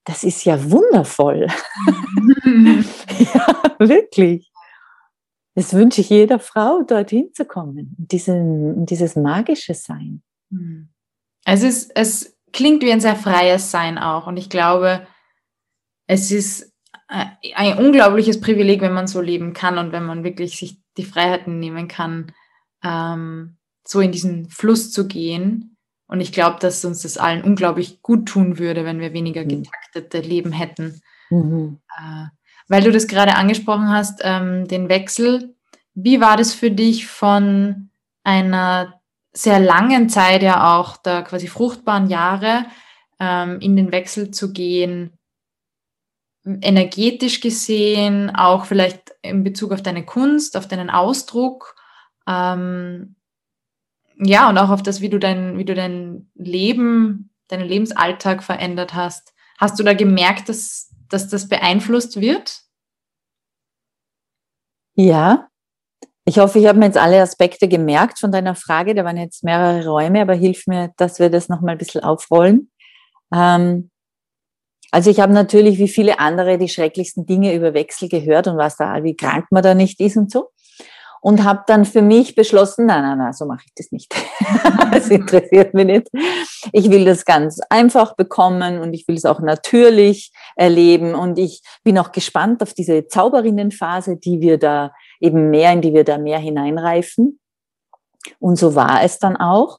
[0.06, 1.48] das ist ja wundervoll.
[3.18, 4.50] ja, wirklich.
[5.54, 10.22] Das wünsche ich jeder Frau, dorthin zu kommen, diesen, dieses magische Sein.
[10.50, 10.88] Hm.
[11.44, 14.28] Es, ist, es klingt wie ein sehr freies Sein auch.
[14.28, 15.06] Und ich glaube,
[16.06, 16.72] es ist
[17.08, 21.60] ein unglaubliches Privileg, wenn man so leben kann und wenn man wirklich sich die Freiheiten
[21.60, 22.32] nehmen kann,
[22.82, 25.76] ähm, so in diesen Fluss zu gehen
[26.08, 29.62] und ich glaube, dass uns das allen unglaublich gut tun würde, wenn wir weniger mhm.
[29.62, 31.00] getaktete Leben hätten.
[31.30, 31.78] Mhm.
[31.96, 32.26] Äh,
[32.68, 35.54] weil du das gerade angesprochen hast, ähm, den Wechsel.
[35.94, 37.90] Wie war das für dich von
[38.24, 39.00] einer
[39.32, 42.66] sehr langen Zeit ja auch der quasi fruchtbaren Jahre
[43.20, 45.15] ähm, in den Wechsel zu gehen,
[46.46, 51.74] energetisch gesehen, auch vielleicht in Bezug auf deine Kunst, auf deinen Ausdruck?
[52.26, 53.16] Ähm,
[54.18, 58.94] ja, und auch auf das, wie du dein, wie du dein Leben, deinen Lebensalltag verändert
[58.94, 59.34] hast.
[59.58, 62.60] Hast du da gemerkt, dass, dass das beeinflusst wird?
[64.94, 65.48] Ja.
[66.24, 68.94] Ich hoffe, ich habe mir jetzt alle Aspekte gemerkt von deiner Frage.
[68.94, 72.70] Da waren jetzt mehrere Räume, aber hilf mir, dass wir das nochmal ein bisschen aufrollen.
[73.32, 73.90] Ähm,
[74.96, 78.78] also ich habe natürlich wie viele andere die schrecklichsten Dinge über Wechsel gehört und was
[78.78, 80.48] da, wie krank man da nicht ist und so
[81.20, 84.10] und habe dann für mich beschlossen, nein, nein, nein, so mache ich das nicht.
[84.92, 86.08] das interessiert mich nicht.
[86.72, 91.60] Ich will das ganz einfach bekommen und ich will es auch natürlich erleben und ich
[91.84, 96.16] bin auch gespannt auf diese Zauberinnenphase, die wir da eben mehr, in die wir da
[96.16, 97.38] mehr hineinreifen.
[98.38, 99.78] Und so war es dann auch.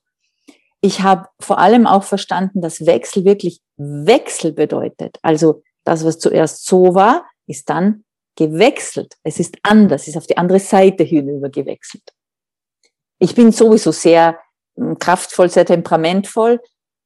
[0.88, 5.18] Ich habe vor allem auch verstanden, dass Wechsel wirklich Wechsel bedeutet.
[5.22, 8.06] Also das, was zuerst so war, ist dann
[8.38, 9.16] gewechselt.
[9.22, 12.14] Es ist anders, ist auf die andere Seite hinüber gewechselt.
[13.20, 14.40] Ich bin sowieso sehr
[14.78, 16.62] hm, kraftvoll, sehr temperamentvoll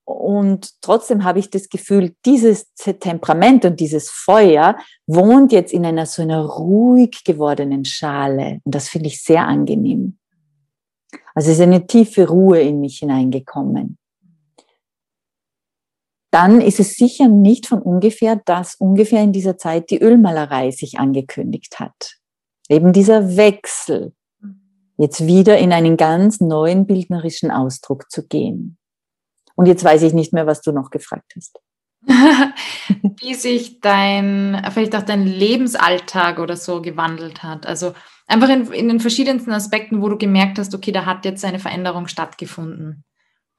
[0.06, 6.06] und trotzdem habe ich das Gefühl, dieses Temperament und dieses Feuer wohnt jetzt in einer
[6.06, 10.20] so einer ruhig gewordenen Schale und das finde ich sehr angenehm.
[11.34, 13.98] Also ist eine tiefe Ruhe in mich hineingekommen
[16.32, 20.98] dann ist es sicher nicht von ungefähr, dass ungefähr in dieser Zeit die Ölmalerei sich
[20.98, 22.17] angekündigt hat.
[22.70, 24.13] Eben dieser Wechsel,
[24.98, 28.78] jetzt wieder in einen ganz neuen bildnerischen Ausdruck zu gehen.
[29.56, 31.60] Und jetzt weiß ich nicht mehr, was du noch gefragt hast.
[33.20, 37.66] Wie sich dein, vielleicht auch dein Lebensalltag oder so gewandelt hat.
[37.66, 37.94] Also
[38.28, 41.60] einfach in, in den verschiedensten Aspekten, wo du gemerkt hast, okay, da hat jetzt eine
[41.60, 43.04] Veränderung stattgefunden.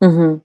[0.01, 0.43] Mhm.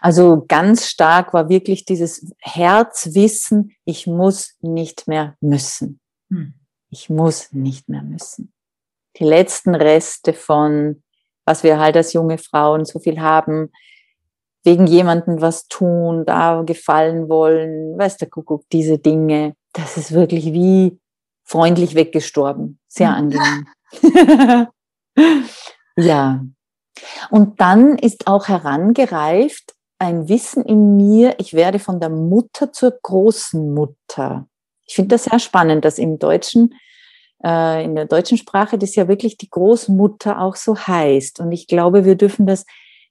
[0.00, 6.00] Also ganz stark war wirklich dieses Herzwissen, ich muss nicht mehr müssen.
[6.30, 6.54] Hm.
[6.90, 8.52] Ich muss nicht mehr müssen.
[9.18, 11.02] Die letzten Reste von,
[11.44, 13.72] was wir halt als junge Frauen so viel haben,
[14.64, 20.46] wegen jemandem was tun, da gefallen wollen, weiß der Kuckuck, diese Dinge, das ist wirklich
[20.46, 20.98] wie
[21.44, 22.78] freundlich weggestorben.
[22.88, 23.32] Sehr hm.
[23.94, 24.66] angenehm.
[25.96, 26.40] ja,
[27.30, 32.98] und dann ist auch herangereift ein Wissen in mir, ich werde von der Mutter zur
[33.02, 34.46] großen Mutter.
[34.86, 36.74] Ich finde das sehr spannend, dass im Deutschen
[37.44, 41.40] äh, in der deutschen Sprache das ja wirklich die Großmutter auch so heißt.
[41.40, 42.66] Und ich glaube, wir dürfen das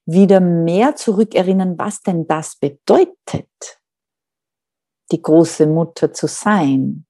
[0.05, 3.49] wieder mehr zurückerinnern, was denn das bedeutet,
[5.11, 7.05] die große Mutter zu sein.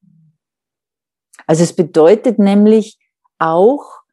[1.47, 2.99] Also es bedeutet nämlich
[3.39, 4.03] auch,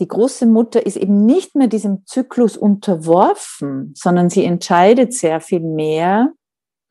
[0.00, 5.60] die große Mutter ist eben nicht mehr diesem Zyklus unterworfen, sondern sie entscheidet sehr viel
[5.60, 6.32] mehr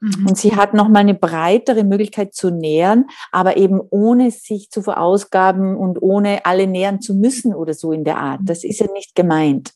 [0.01, 0.27] mhm.
[0.27, 5.77] und sie hat nochmal eine breitere Möglichkeit zu nähern, aber eben ohne sich zu verausgaben
[5.77, 8.41] und ohne alle nähern zu müssen oder so in der Art.
[8.43, 9.73] Das ist ja nicht gemeint.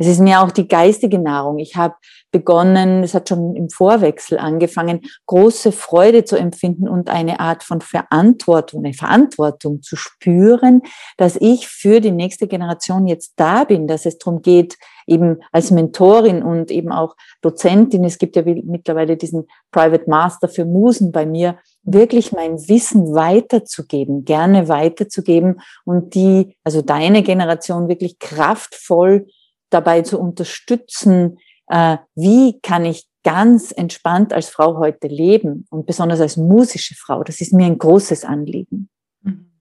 [0.00, 1.58] Es ist mir auch die geistige Nahrung.
[1.58, 1.94] Ich habe
[2.30, 7.82] begonnen, es hat schon im Vorwechsel angefangen, große Freude zu empfinden und eine Art von
[7.82, 10.80] Verantwortung, eine Verantwortung zu spüren,
[11.18, 15.70] dass ich für die nächste Generation jetzt da bin, dass es darum geht, eben als
[15.70, 21.26] Mentorin und eben auch Dozentin, es gibt ja mittlerweile diesen Private Master für Musen bei
[21.26, 29.26] mir, wirklich mein Wissen weiterzugeben, gerne weiterzugeben und die, also deine Generation wirklich kraftvoll
[29.70, 36.20] dabei zu unterstützen, äh, wie kann ich ganz entspannt als Frau heute leben und besonders
[36.20, 37.22] als musische Frau.
[37.22, 38.88] Das ist mir ein großes Anliegen.
[39.22, 39.60] Mhm.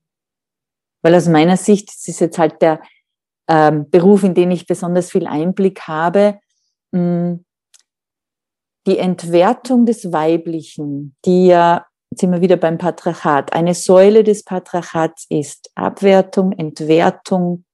[1.02, 2.82] Weil aus meiner Sicht, das ist jetzt halt der
[3.50, 6.39] ähm, Beruf, in den ich besonders viel Einblick habe,
[6.91, 7.45] mh, hm,
[8.88, 14.43] die Entwertung des Weiblichen, die ja, jetzt sind wir wieder beim Patriarchat, eine Säule des
[14.43, 17.65] Patriarchats ist Abwertung, Entwertung,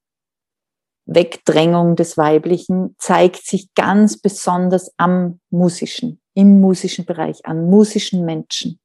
[1.05, 8.79] Wegdrängung des Weiblichen zeigt sich ganz besonders am musischen, im musischen Bereich, an musischen Menschen,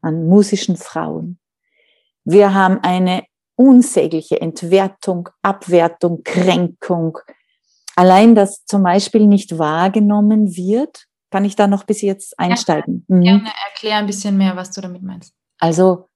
[0.00, 1.38] an musischen Frauen.
[2.24, 3.24] Wir haben eine
[3.56, 7.18] unsägliche Entwertung, Abwertung, Kränkung.
[7.96, 13.04] Allein, dass zum Beispiel nicht wahrgenommen wird, kann ich da noch bis jetzt einsteigen.
[13.08, 13.22] Ja, mhm.
[13.22, 15.34] Gerne erklär ein bisschen mehr, was du damit meinst.
[15.58, 16.08] Also,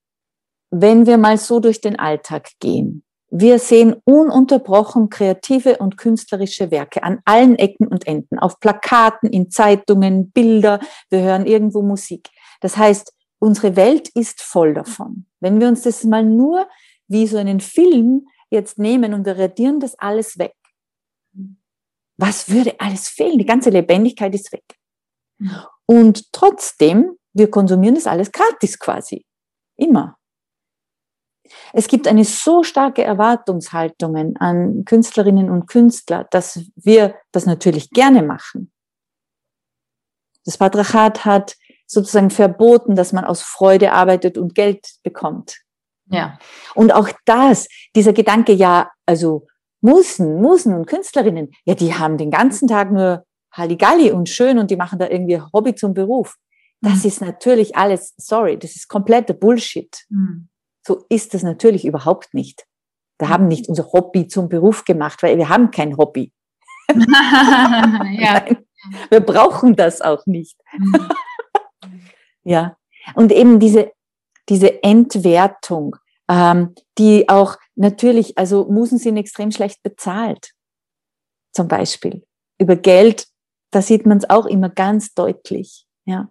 [0.71, 7.03] wenn wir mal so durch den Alltag gehen, wir sehen ununterbrochen kreative und künstlerische Werke
[7.03, 12.31] an allen Ecken und Enden, auf Plakaten, in Zeitungen, Bilder, wir hören irgendwo Musik.
[12.61, 15.27] Das heißt, unsere Welt ist voll davon.
[15.41, 16.69] Wenn wir uns das mal nur
[17.07, 20.55] wie so einen Film jetzt nehmen und wir radieren das alles weg,
[22.17, 23.39] was würde alles fehlen?
[23.39, 24.65] Die ganze Lebendigkeit ist weg.
[25.87, 29.25] Und trotzdem, wir konsumieren das alles gratis quasi.
[29.77, 30.18] Immer.
[31.73, 38.23] Es gibt eine so starke Erwartungshaltungen an Künstlerinnen und Künstler, dass wir das natürlich gerne
[38.23, 38.73] machen.
[40.45, 41.57] Das Patriarchat hat
[41.87, 45.59] sozusagen verboten, dass man aus Freude arbeitet und Geld bekommt.
[46.11, 46.39] Ja.
[46.75, 49.47] Und auch das, dieser Gedanke, ja, also
[49.81, 54.71] Musen, Musen und Künstlerinnen, ja, die haben den ganzen Tag nur Halligalli und schön und
[54.71, 56.37] die machen da irgendwie Hobby zum Beruf.
[56.81, 57.09] Das mhm.
[57.09, 60.05] ist natürlich alles, sorry, das ist kompletter Bullshit.
[60.09, 60.49] Mhm.
[60.89, 62.67] So ist es natürlich überhaupt nicht.
[63.19, 66.33] Wir haben nicht unser Hobby zum Beruf gemacht, weil wir haben kein Hobby.
[66.89, 68.47] ja.
[69.11, 70.59] wir brauchen das auch nicht.
[70.79, 71.09] Mhm.
[72.43, 72.79] ja.
[73.15, 73.93] Und eben diese,
[74.49, 75.97] diese Entwertung,
[76.27, 80.53] ähm, die auch natürlich, also Musen sind extrem schlecht bezahlt.
[81.53, 82.25] Zum Beispiel.
[82.59, 83.27] Über Geld,
[83.73, 85.85] da sieht man es auch immer ganz deutlich.
[86.07, 86.31] Ja.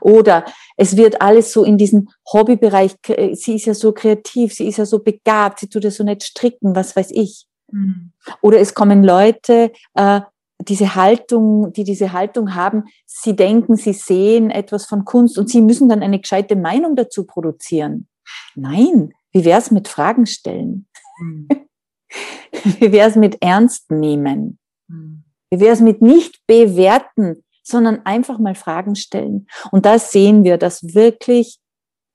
[0.00, 0.44] Oder
[0.76, 2.96] es wird alles so in diesen Hobbybereich,
[3.32, 6.22] sie ist ja so kreativ, sie ist ja so begabt, sie tut ja so nicht
[6.22, 7.46] stricken, was weiß ich.
[7.70, 8.12] Mhm.
[8.40, 10.20] Oder es kommen Leute, äh,
[10.60, 15.60] diese Haltung, die diese Haltung haben, sie denken, sie sehen etwas von Kunst und sie
[15.60, 18.08] müssen dann eine gescheite Meinung dazu produzieren.
[18.54, 20.86] Nein, wie wäre es mit Fragen stellen?
[21.20, 21.48] Mhm.
[22.78, 24.58] wie wäre es mit Ernst nehmen?
[24.88, 25.24] Mhm.
[25.50, 27.43] Wie wäre es mit nicht bewerten?
[27.64, 29.48] Sondern einfach mal Fragen stellen.
[29.72, 31.58] Und da sehen wir, dass wirklich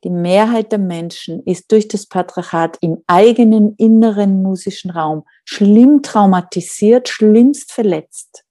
[0.05, 7.09] die Mehrheit der Menschen ist durch das Patriarchat im eigenen inneren musischen Raum schlimm traumatisiert,
[7.09, 8.45] schlimmst verletzt.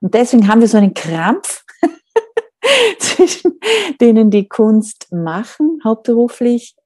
[0.00, 1.64] Und deswegen haben wir so einen Krampf
[3.00, 3.58] zwischen
[4.00, 6.76] denen, die Kunst machen, hauptberuflich,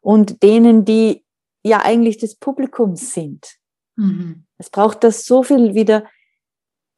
[0.00, 1.24] und denen, die
[1.62, 3.56] ja eigentlich das Publikum sind.
[3.96, 4.46] Mhm.
[4.58, 6.04] Es braucht das so viel wieder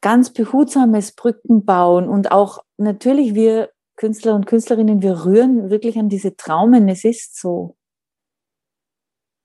[0.02, 6.08] ganz behutsames Brücken bauen und auch natürlich wir Künstler und Künstlerinnen, wir rühren wirklich an
[6.08, 7.76] diese Traumen, es ist so.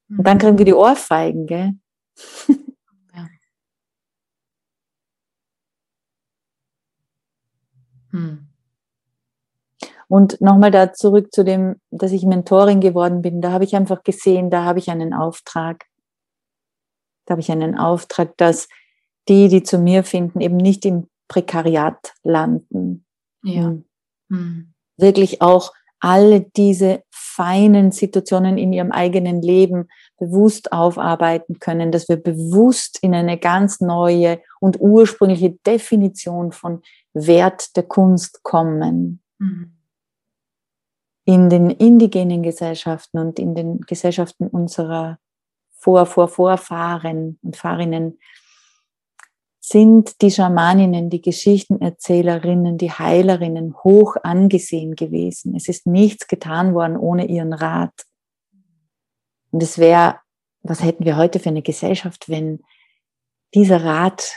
[0.10, 1.74] Und dann kriegen wir die Ohrfeigen, gell?
[3.14, 3.28] Ja.
[8.12, 8.48] Hm.
[10.08, 14.04] Und nochmal da zurück zu dem, dass ich Mentorin geworden bin, da habe ich einfach
[14.04, 15.86] gesehen, da habe ich einen Auftrag.
[17.26, 18.70] Da habe ich einen Auftrag, dass
[19.30, 23.06] die, die zu mir finden, eben nicht im Prekariat landen.
[23.44, 23.78] Ja.
[24.30, 24.74] Mhm.
[24.98, 32.18] Wirklich auch alle diese feinen Situationen in ihrem eigenen Leben bewusst aufarbeiten können, dass wir
[32.18, 36.82] bewusst in eine ganz neue und ursprüngliche Definition von
[37.14, 39.22] Wert der Kunst kommen.
[39.40, 39.74] Mhm.
[41.26, 45.20] In den indigenen Gesellschaften und in den Gesellschaften unserer
[45.72, 48.18] Vor-, Vor-, Vorfahren und Fahrinnen
[49.70, 55.56] sind die Schamaninnen, die Geschichtenerzählerinnen, die Heilerinnen hoch angesehen gewesen.
[55.56, 58.06] Es ist nichts getan worden ohne ihren Rat.
[59.52, 60.20] Und es wäre,
[60.62, 62.62] was hätten wir heute für eine Gesellschaft, wenn
[63.54, 64.34] dieser Rat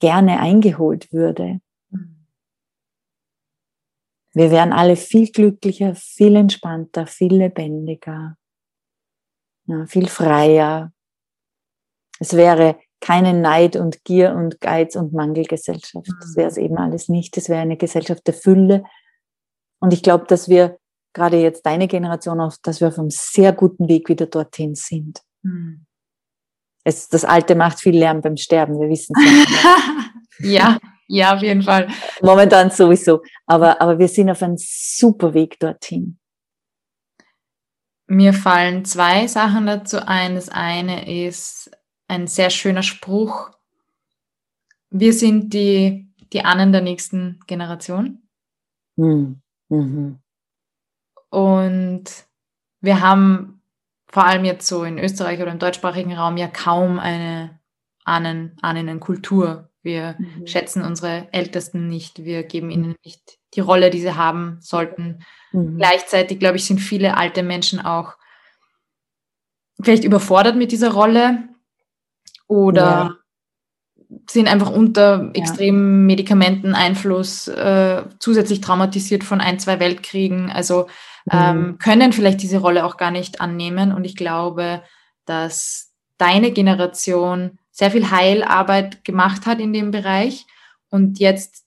[0.00, 1.60] gerne eingeholt würde?
[4.34, 8.36] Wir wären alle viel glücklicher, viel entspannter, viel lebendiger,
[9.66, 10.92] ja, viel freier.
[12.18, 16.08] Es wäre keine Neid und Gier und Geiz und Mangelgesellschaft.
[16.20, 17.36] Das wäre es eben alles nicht.
[17.36, 18.84] Das wäre eine Gesellschaft der Fülle.
[19.80, 20.78] Und ich glaube, dass wir
[21.12, 25.20] gerade jetzt deine Generation auch, dass wir auf einem sehr guten Weg wieder dorthin sind.
[25.42, 25.84] Mhm.
[26.84, 30.48] Es, das Alte macht viel Lärm beim Sterben, wir wissen es.
[30.50, 31.88] ja, ja, auf jeden Fall.
[32.22, 33.22] Momentan sowieso.
[33.46, 36.18] Aber, aber wir sind auf einem super Weg dorthin.
[38.06, 40.34] Mir fallen zwei Sachen dazu ein.
[40.34, 41.70] Das eine ist,
[42.08, 43.50] ein sehr schöner Spruch.
[44.90, 48.22] Wir sind die, die Ahnen der nächsten Generation.
[48.96, 49.40] Mhm.
[49.68, 50.18] Mhm.
[51.30, 52.04] Und
[52.80, 53.62] wir haben
[54.06, 57.58] vor allem jetzt so in Österreich oder im deutschsprachigen Raum ja kaum eine
[58.04, 59.70] Ahnen, Ahnenkultur.
[59.82, 60.46] Wir mhm.
[60.46, 65.24] schätzen unsere Ältesten nicht, wir geben ihnen nicht die Rolle, die sie haben sollten.
[65.52, 65.78] Mhm.
[65.78, 68.16] Gleichzeitig, glaube ich, sind viele alte Menschen auch
[69.80, 71.48] vielleicht überfordert mit dieser Rolle,
[72.46, 73.16] oder ja.
[74.30, 80.50] sind einfach unter extremen Medikamenteneinfluss äh, zusätzlich traumatisiert von ein, zwei Weltkriegen.
[80.50, 80.86] Also
[81.30, 81.78] ähm, mhm.
[81.78, 83.92] können vielleicht diese Rolle auch gar nicht annehmen.
[83.92, 84.82] Und ich glaube,
[85.24, 90.46] dass deine Generation sehr viel Heilarbeit gemacht hat in dem Bereich
[90.90, 91.64] und jetzt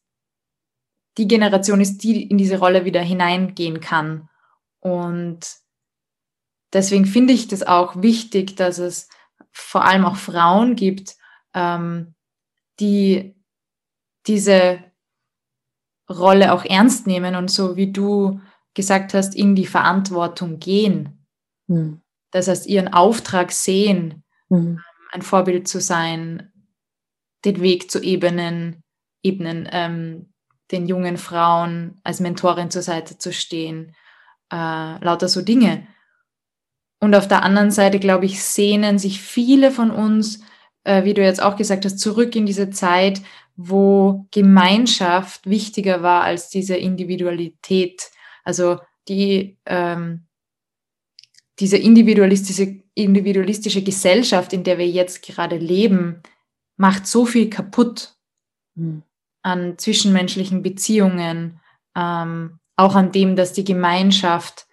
[1.18, 4.30] die Generation ist, die in diese Rolle wieder hineingehen kann.
[4.80, 5.40] Und
[6.74, 9.10] deswegen finde ich das auch wichtig, dass es
[9.58, 11.16] vor allem auch Frauen gibt,
[11.54, 12.14] ähm,
[12.80, 13.36] die
[14.28, 14.84] diese
[16.10, 18.42] Rolle auch ernst nehmen und so wie du
[18.74, 21.26] gesagt hast, in die Verantwortung gehen.
[21.68, 22.02] Mhm.
[22.32, 24.82] Das heißt, ihren Auftrag sehen, mhm.
[25.12, 26.52] ein Vorbild zu sein,
[27.46, 28.84] den Weg zu ebnen,
[29.24, 30.34] ebnen, ähm,
[30.72, 33.96] den jungen Frauen als Mentorin zur Seite zu stehen,
[34.52, 35.88] äh, lauter so Dinge.
[37.00, 40.42] Und auf der anderen Seite, glaube ich, sehnen sich viele von uns,
[40.84, 43.22] äh, wie du jetzt auch gesagt hast, zurück in diese Zeit,
[43.56, 48.10] wo Gemeinschaft wichtiger war als diese Individualität.
[48.44, 50.26] Also die, ähm,
[51.60, 56.22] diese individualistische, individualistische Gesellschaft, in der wir jetzt gerade leben,
[56.78, 58.16] macht so viel kaputt
[58.76, 59.04] mhm.
[59.42, 61.60] an zwischenmenschlichen Beziehungen,
[61.96, 64.65] ähm, auch an dem, dass die Gemeinschaft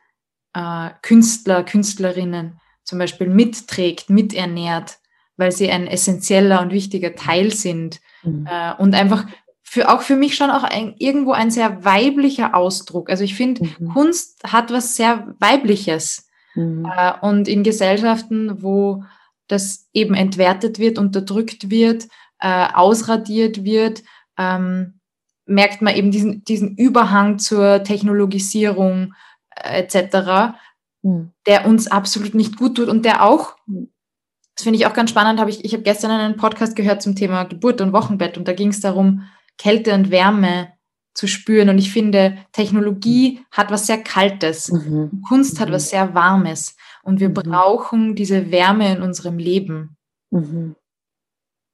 [0.55, 4.99] äh, Künstler, Künstlerinnen zum Beispiel mitträgt, miternährt,
[5.37, 8.47] weil sie ein essentieller und wichtiger Teil sind mhm.
[8.51, 9.27] äh, und einfach
[9.62, 13.09] für auch für mich schon auch ein, irgendwo ein sehr weiblicher Ausdruck.
[13.09, 13.88] Also ich finde, mhm.
[13.88, 16.85] Kunst hat was sehr weibliches mhm.
[16.85, 19.05] äh, und in Gesellschaften, wo
[19.49, 24.03] das eben entwertet wird, unterdrückt wird, äh, ausradiert wird,
[24.37, 25.01] ähm,
[25.47, 29.15] merkt man eben diesen, diesen Überhang zur Technologisierung,
[29.62, 30.57] etc.,
[31.03, 31.33] mhm.
[31.46, 35.40] der uns absolut nicht gut tut und der auch, das finde ich auch ganz spannend,
[35.40, 38.53] habe ich, ich habe gestern einen Podcast gehört zum Thema Geburt und Wochenbett und da
[38.53, 39.22] ging es darum,
[39.59, 40.72] Kälte und Wärme
[41.14, 41.68] zu spüren.
[41.68, 45.22] Und ich finde, Technologie hat was sehr Kaltes, mhm.
[45.29, 45.72] Kunst hat mhm.
[45.75, 46.77] was sehr Warmes.
[47.03, 47.35] Und wir mhm.
[47.35, 49.96] brauchen diese Wärme in unserem Leben.
[50.31, 50.77] Mhm.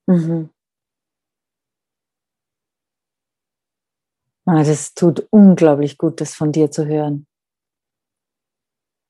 [0.07, 0.51] Mhm.
[4.47, 7.28] Ah, das tut unglaublich gut, das von dir zu hören.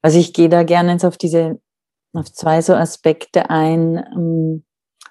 [0.03, 1.61] Also ich gehe da gerne jetzt auf diese,
[2.13, 4.64] auf zwei so Aspekte ein, ähm,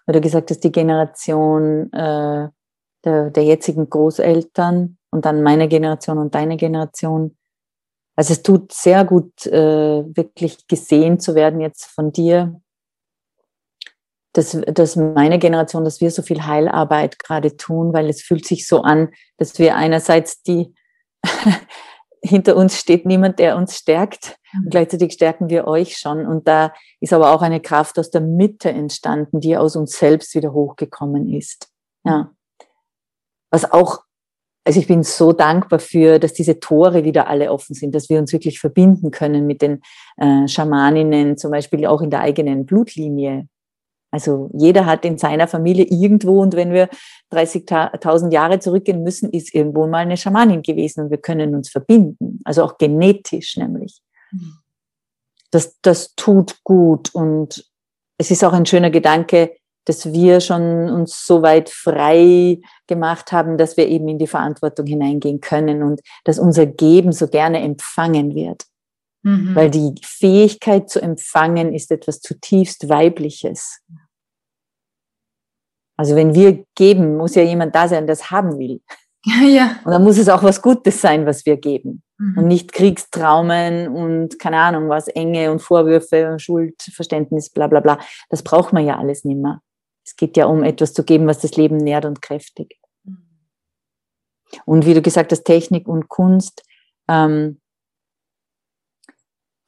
[0.05, 2.47] weil du gesagt hast, die Generation äh,
[3.03, 7.37] der, der jetzigen Großeltern und dann meine Generation und deine Generation.
[8.15, 12.59] Also es tut sehr gut, äh, wirklich gesehen zu werden jetzt von dir,
[14.33, 18.67] dass, dass meine Generation, dass wir so viel Heilarbeit gerade tun, weil es fühlt sich
[18.67, 20.73] so an, dass wir einerseits die
[22.23, 24.36] hinter uns steht niemand, der uns stärkt.
[24.53, 26.25] Und gleichzeitig stärken wir euch schon.
[26.25, 30.35] Und da ist aber auch eine Kraft aus der Mitte entstanden, die aus uns selbst
[30.35, 31.69] wieder hochgekommen ist.
[32.03, 32.31] Ja.
[33.51, 34.01] Was auch
[34.67, 38.19] also ich bin so dankbar für, dass diese Tore wieder alle offen sind, dass wir
[38.19, 39.79] uns wirklich verbinden können mit den
[40.17, 43.47] äh, Schamaninnen, zum Beispiel auch in der eigenen Blutlinie.
[44.11, 46.89] Also jeder hat in seiner Familie irgendwo und wenn wir
[47.31, 52.39] 30.000 Jahre zurückgehen müssen, ist irgendwo mal eine Schamanin gewesen und wir können uns verbinden.
[52.43, 54.01] Also auch genetisch nämlich.
[55.51, 57.65] Das, das tut gut und
[58.17, 59.55] es ist auch ein schöner Gedanke,
[59.85, 64.85] dass wir schon uns so weit frei gemacht haben, dass wir eben in die Verantwortung
[64.85, 68.65] hineingehen können und dass unser Geben so gerne empfangen wird.
[69.23, 69.55] Mhm.
[69.55, 73.81] Weil die Fähigkeit zu empfangen ist etwas zutiefst Weibliches.
[75.95, 78.81] Also wenn wir geben, muss ja jemand da sein, der das haben will.
[79.25, 79.79] Ja.
[79.83, 82.01] Und dann muss es auch was Gutes sein, was wir geben.
[82.17, 82.37] Mhm.
[82.37, 87.99] Und nicht Kriegstraumen und keine Ahnung was, Enge und Vorwürfe und Schuldverständnis, bla bla bla.
[88.29, 89.61] Das braucht man ja alles nicht mehr.
[90.05, 92.81] Es geht ja um etwas zu geben, was das Leben nährt und kräftigt.
[94.65, 96.63] Und wie du gesagt hast, Technik und Kunst,
[97.09, 97.59] ähm,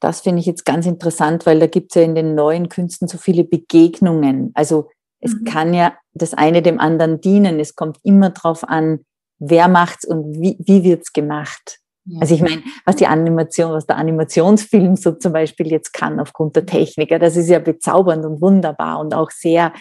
[0.00, 3.06] das finde ich jetzt ganz interessant, weil da gibt es ja in den neuen Künsten
[3.06, 4.50] so viele Begegnungen.
[4.54, 4.88] Also
[5.20, 5.44] es mhm.
[5.44, 7.60] kann ja das eine dem anderen dienen.
[7.60, 9.04] Es kommt immer darauf an,
[9.38, 11.79] wer macht's und wie, wie wird's gemacht.
[12.06, 12.20] Ja.
[12.20, 16.56] Also ich meine, was die Animation, was der Animationsfilm so zum Beispiel jetzt kann aufgrund
[16.56, 19.72] der Technik, das ist ja bezaubernd und wunderbar und auch sehr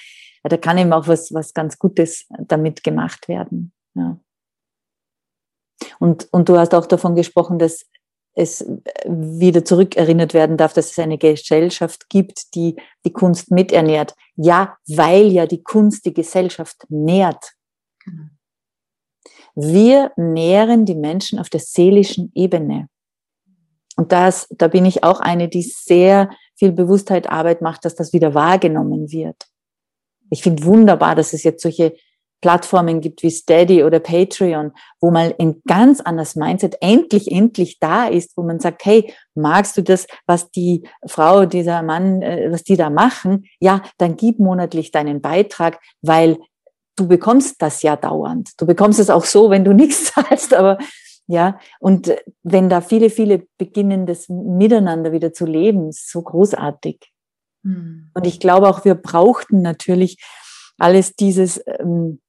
[0.43, 3.74] da kann eben auch was, was ganz Gutes damit gemacht werden.
[3.95, 4.20] Ja.
[5.99, 7.86] Und, und du hast auch davon gesprochen, dass
[8.36, 8.65] es
[9.05, 14.15] wieder zurückerinnert werden darf, dass es eine Gesellschaft gibt, die die Kunst miternährt.
[14.36, 17.53] Ja, weil ja die Kunst die Gesellschaft nährt.
[18.05, 18.24] Genau.
[19.56, 22.88] Wir nähren die Menschen auf der seelischen Ebene.
[23.95, 28.14] Und das, da bin ich auch eine, die sehr viel Bewusstheit Arbeit macht, dass das
[28.14, 29.36] wieder wahrgenommen wird.
[30.30, 31.95] Ich finde wunderbar, dass es jetzt solche
[32.41, 34.72] Plattformen gibt wie Steady oder Patreon,
[35.02, 39.76] wo mal ein ganz anderes Mindset endlich, endlich da ist, wo man sagt, hey, magst
[39.76, 43.45] du das, was die Frau, dieser Mann, äh, was die da machen?
[43.60, 46.38] Ja, dann gib monatlich deinen Beitrag, weil
[47.00, 48.52] du bekommst das ja dauernd.
[48.58, 50.78] Du bekommst es auch so, wenn du nichts zahlst, aber
[51.28, 57.12] ja, und wenn da viele, viele beginnen, das miteinander wieder zu leben, ist so großartig.
[57.62, 58.10] Mhm.
[58.16, 60.18] Und ich glaube auch, wir brauchten natürlich
[60.80, 62.20] alles dieses ähm,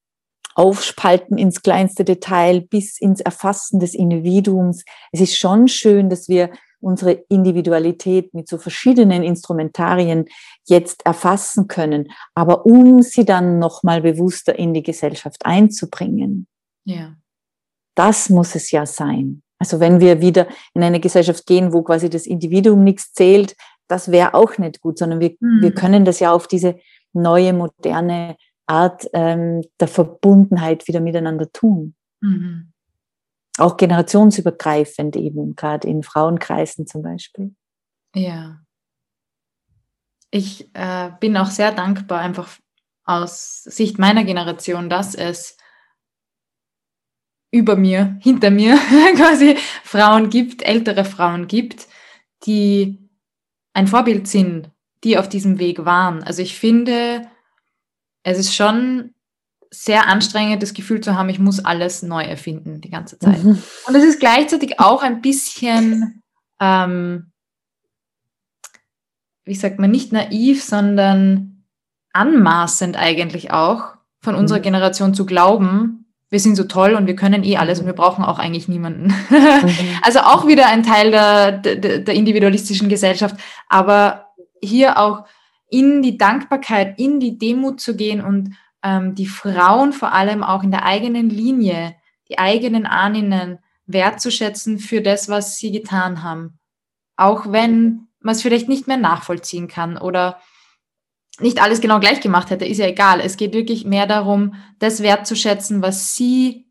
[0.55, 4.85] Aufspalten ins kleinste Detail bis ins Erfassen des Individuums.
[5.13, 6.51] Es ist schon schön, dass wir
[6.81, 10.27] unsere Individualität mit so verschiedenen Instrumentarien
[10.67, 16.47] jetzt erfassen können, aber um sie dann nochmal bewusster in die Gesellschaft einzubringen.
[16.85, 17.15] Ja.
[17.95, 19.43] Das muss es ja sein.
[19.59, 23.57] Also wenn wir wieder in eine Gesellschaft gehen, wo quasi das Individuum nichts zählt,
[23.89, 25.61] das wäre auch nicht gut, sondern wir, mhm.
[25.61, 26.77] wir können das ja auf diese
[27.13, 31.95] neue, moderne Art ähm, der Verbundenheit wieder miteinander tun.
[32.21, 32.73] Mhm.
[33.61, 37.55] Auch generationsübergreifend eben, gerade in Frauenkreisen zum Beispiel.
[38.15, 38.61] Ja.
[40.31, 42.49] Ich äh, bin auch sehr dankbar, einfach
[43.05, 45.57] aus Sicht meiner Generation, dass es
[47.51, 48.77] über mir, hinter mir
[49.17, 51.89] quasi Frauen gibt, ältere Frauen gibt,
[52.47, 52.99] die
[53.73, 54.71] ein Vorbild sind,
[55.05, 56.23] die auf diesem Weg waren.
[56.23, 57.29] Also ich finde,
[58.23, 59.15] es ist schon
[59.71, 63.43] sehr anstrengend, das Gefühl zu haben, ich muss alles neu erfinden die ganze Zeit.
[63.43, 63.63] Mhm.
[63.87, 66.23] Und es ist gleichzeitig auch ein bisschen,
[66.61, 67.31] ähm,
[69.45, 71.65] wie sagt man, nicht naiv, sondern
[72.13, 74.65] anmaßend eigentlich auch von unserer mhm.
[74.65, 76.01] Generation zu glauben,
[76.31, 79.15] wir sind so toll und wir können eh alles und wir brauchen auch eigentlich niemanden.
[79.31, 79.99] Mhm.
[80.03, 83.37] also auch wieder ein Teil der, der, der individualistischen Gesellschaft,
[83.69, 84.27] aber
[84.61, 85.25] hier auch
[85.69, 90.63] in die Dankbarkeit, in die Demut zu gehen und ähm, die Frauen vor allem auch
[90.63, 91.97] in der eigenen Linie,
[92.29, 96.59] die eigenen Ahnen wertzuschätzen für das, was sie getan haben.
[97.17, 100.41] Auch wenn man es vielleicht nicht mehr nachvollziehen kann oder
[101.39, 103.21] nicht alles genau gleich gemacht hätte, ist ja egal.
[103.21, 106.67] Es geht wirklich mehr darum, das wertzuschätzen, was sie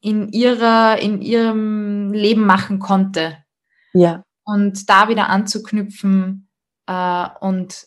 [0.00, 3.38] in ihrer, in ihrem Leben machen konnte.
[3.94, 4.22] Ja.
[4.44, 6.50] Und da wieder anzuknüpfen
[6.86, 7.86] äh, und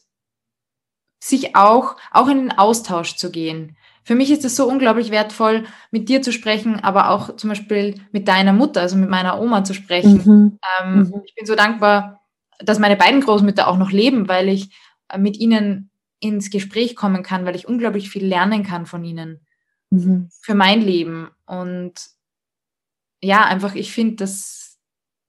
[1.20, 3.76] sich auch, auch in den Austausch zu gehen.
[4.04, 7.96] Für mich ist es so unglaublich wertvoll, mit dir zu sprechen, aber auch zum Beispiel
[8.12, 10.22] mit deiner Mutter, also mit meiner Oma zu sprechen.
[10.24, 10.60] Mhm.
[10.82, 11.22] Ähm, mhm.
[11.26, 12.22] Ich bin so dankbar,
[12.60, 14.70] dass meine beiden Großmütter auch noch leben, weil ich
[15.10, 15.90] äh, mit ihnen
[16.20, 19.46] ins Gespräch kommen kann, weil ich unglaublich viel lernen kann von ihnen
[19.90, 20.30] mhm.
[20.42, 21.30] für mein Leben.
[21.46, 21.94] Und
[23.22, 24.80] ja, einfach, ich finde, dass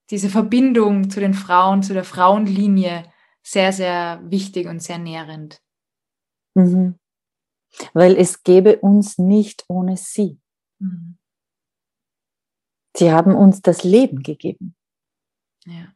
[0.09, 3.03] diese Verbindung zu den Frauen, zu der Frauenlinie
[3.43, 5.61] sehr, sehr wichtig und sehr nährend.
[6.59, 6.99] Mhm.
[7.93, 10.39] Weil es gäbe uns nicht ohne sie.
[10.79, 11.17] Mhm.
[12.95, 14.75] Sie haben uns das Leben gegeben.
[15.65, 15.93] Ja.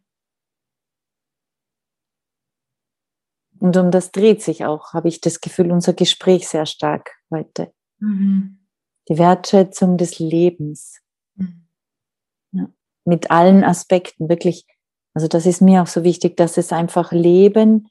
[3.59, 7.73] Und um das dreht sich auch, habe ich das Gefühl, unser Gespräch sehr stark heute.
[7.99, 8.59] Mhm.
[9.09, 11.01] Die Wertschätzung des Lebens.
[11.35, 11.67] Mhm.
[12.51, 12.69] Ja.
[13.05, 14.65] Mit allen Aspekten, wirklich.
[15.13, 17.89] Also das ist mir auch so wichtig, dass es einfach Leben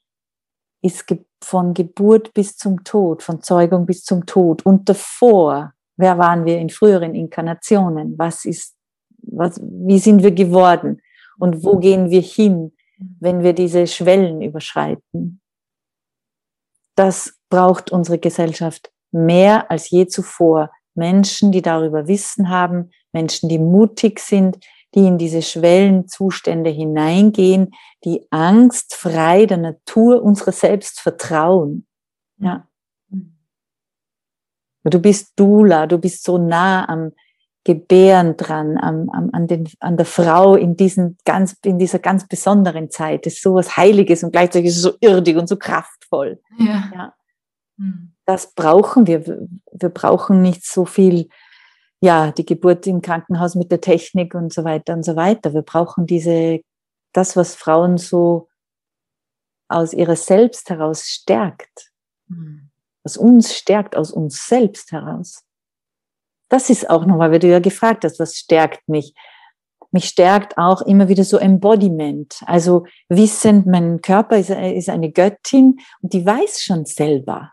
[0.83, 1.07] ist
[1.45, 4.65] von Geburt bis zum Tod, von Zeugung bis zum Tod.
[4.65, 8.19] Und davor, wer waren wir in früheren Inkarnationen?
[8.19, 8.77] Was ist,
[9.23, 11.01] was, wie sind wir geworden?
[11.39, 12.73] Und wo gehen wir hin,
[13.21, 15.41] wenn wir diese Schwellen überschreiten?
[16.95, 20.71] Das braucht unsere Gesellschaft mehr als je zuvor.
[20.95, 24.59] Menschen, die darüber Wissen haben, Menschen, die mutig sind,
[24.95, 27.71] die in diese Schwellenzustände hineingehen,
[28.05, 31.87] die angstfrei der Natur unserer selbst vertrauen.
[32.39, 32.69] Ja.
[34.85, 37.13] Du bist Dula, du bist so nah am
[37.65, 42.27] Gebären dran, am, am, an, den, an der Frau in, diesen ganz, in dieser ganz
[42.27, 43.25] besonderen Zeit.
[43.25, 46.41] Das ist so was Heiliges und gleichzeitig ist es so irdig und so kraftvoll.
[46.59, 46.91] Ja.
[46.93, 47.15] ja.
[47.79, 48.15] Hm.
[48.25, 49.25] Das brauchen wir.
[49.27, 51.29] Wir brauchen nicht so viel
[52.03, 55.55] ja, die Geburt im Krankenhaus mit der Technik und so weiter und so weiter.
[55.55, 56.61] Wir brauchen diese,
[57.13, 58.49] das, was Frauen so
[59.69, 61.93] aus ihrer Selbst heraus stärkt,
[62.27, 62.71] mhm.
[63.05, 65.45] was uns stärkt aus uns selbst heraus.
[66.49, 69.15] Das ist auch nochmal, weil du ja gefragt hast, was stärkt mich?
[69.93, 72.43] Mich stärkt auch immer wieder so Embodiment.
[72.47, 77.53] Also wissend, mein Körper ist, ist eine Göttin und die weiß schon selber.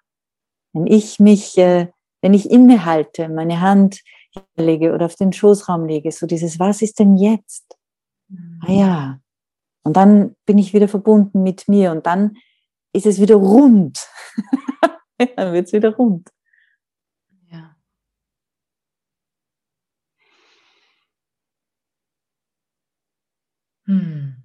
[0.74, 1.92] Wenn ich mich, äh,
[2.22, 4.02] wenn ich innehalte, meine Hand
[4.56, 7.78] lege oder auf den Schoßraum lege, so dieses, was ist denn jetzt?
[8.28, 8.62] Mhm.
[8.66, 9.20] Ah ja.
[9.84, 12.38] Und dann bin ich wieder verbunden mit mir und dann
[12.94, 14.08] ist es wieder rund.
[15.36, 16.30] dann wird es wieder rund.
[17.52, 17.76] Ja.
[23.86, 24.36] Hm.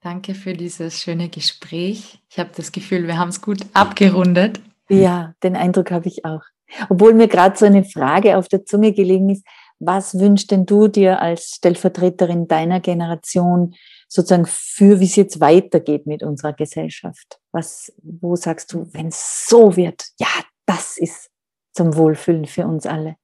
[0.00, 2.22] Danke für dieses schöne Gespräch.
[2.30, 4.60] Ich habe das Gefühl, wir haben es gut abgerundet.
[4.88, 6.42] Ja, den Eindruck habe ich auch.
[6.88, 9.44] Obwohl mir gerade so eine Frage auf der Zunge gelegen ist,
[9.80, 13.74] was wünschst denn du dir als Stellvertreterin deiner Generation
[14.08, 17.38] sozusagen für, wie es jetzt weitergeht mit unserer Gesellschaft?
[17.52, 20.28] Was, wo sagst du, wenn es so wird, ja,
[20.66, 21.30] das ist
[21.72, 23.16] zum Wohlfühlen für uns alle?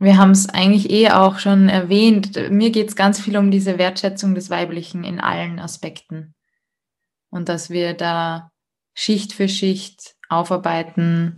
[0.00, 2.50] Wir haben es eigentlich eh auch schon erwähnt.
[2.50, 6.34] Mir geht es ganz viel um diese Wertschätzung des Weiblichen in allen Aspekten.
[7.30, 8.50] Und dass wir da
[8.94, 11.36] Schicht für Schicht aufarbeiten,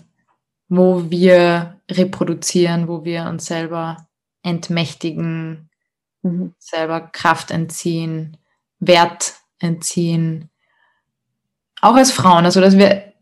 [0.68, 4.08] wo wir reproduzieren, wo wir uns selber
[4.42, 5.70] entmächtigen,
[6.22, 6.54] mhm.
[6.58, 8.36] selber Kraft entziehen,
[8.78, 10.50] Wert entziehen.
[11.80, 13.12] Auch als Frauen, also dass wir,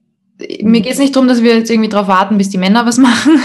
[0.62, 2.98] mir geht es nicht darum, dass wir jetzt irgendwie darauf warten, bis die Männer was
[2.98, 3.40] machen,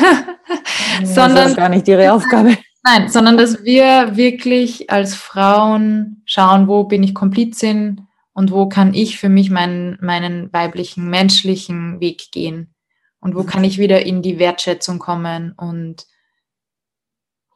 [1.04, 2.58] sondern das ist gar nicht ihre Aufgabe.
[2.84, 8.08] Nein, sondern dass wir wirklich als Frauen schauen, wo bin ich Komplizin,
[8.40, 12.74] und wo kann ich für mich meinen, meinen weiblichen, menschlichen Weg gehen
[13.20, 16.08] und wo kann ich wieder in die Wertschätzung kommen und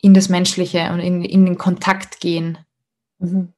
[0.01, 2.57] in das Menschliche und in, in den Kontakt gehen.
[3.19, 3.53] Mhm.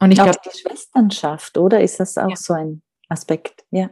[0.00, 2.36] Und ich glaube, die Schwesternschaft, oder ist das auch ja.
[2.36, 3.66] so ein Aspekt?
[3.70, 3.90] Ja.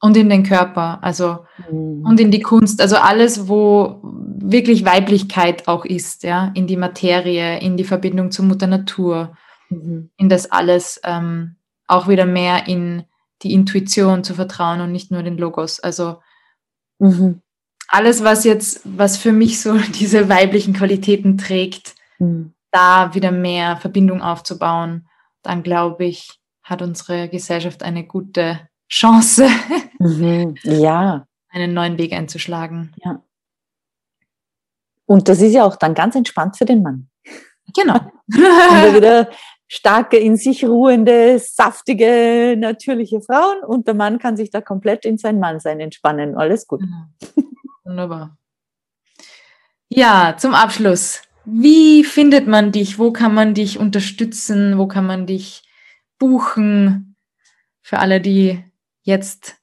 [0.00, 2.02] Und in den Körper, also mhm.
[2.06, 7.60] und in die Kunst, also alles, wo wirklich Weiblichkeit auch ist, ja, in die Materie,
[7.60, 9.36] in die Verbindung zur Mutter Natur
[9.70, 10.10] mhm.
[10.16, 11.56] in das alles ähm,
[11.86, 13.04] auch wieder mehr in
[13.42, 15.80] die Intuition zu vertrauen und nicht nur den Logos.
[15.80, 16.20] Also
[16.98, 17.40] mhm.
[17.88, 22.52] alles, was jetzt, was für mich so diese weiblichen Qualitäten trägt, mhm.
[22.70, 25.08] da wieder mehr Verbindung aufzubauen,
[25.42, 29.48] dann glaube ich, hat unsere Gesellschaft eine gute Chance,
[29.98, 30.54] mhm.
[30.64, 31.26] ja.
[31.48, 32.92] einen neuen Weg einzuschlagen.
[33.02, 33.22] Ja.
[35.06, 37.08] Und das ist ja auch dann ganz entspannt für den Mann.
[37.74, 37.98] Genau.
[38.28, 39.28] wieder
[39.72, 45.16] starke, in sich ruhende, saftige, natürliche Frauen und der Mann kann sich da komplett in
[45.16, 46.36] sein Mannsein entspannen.
[46.36, 46.80] Alles gut.
[46.80, 47.44] Genau.
[47.84, 48.36] Wunderbar.
[49.88, 51.22] Ja, zum Abschluss.
[51.44, 52.98] Wie findet man dich?
[52.98, 54.76] Wo kann man dich unterstützen?
[54.76, 55.62] Wo kann man dich
[56.18, 57.14] buchen?
[57.80, 58.64] Für alle, die
[59.02, 59.56] jetzt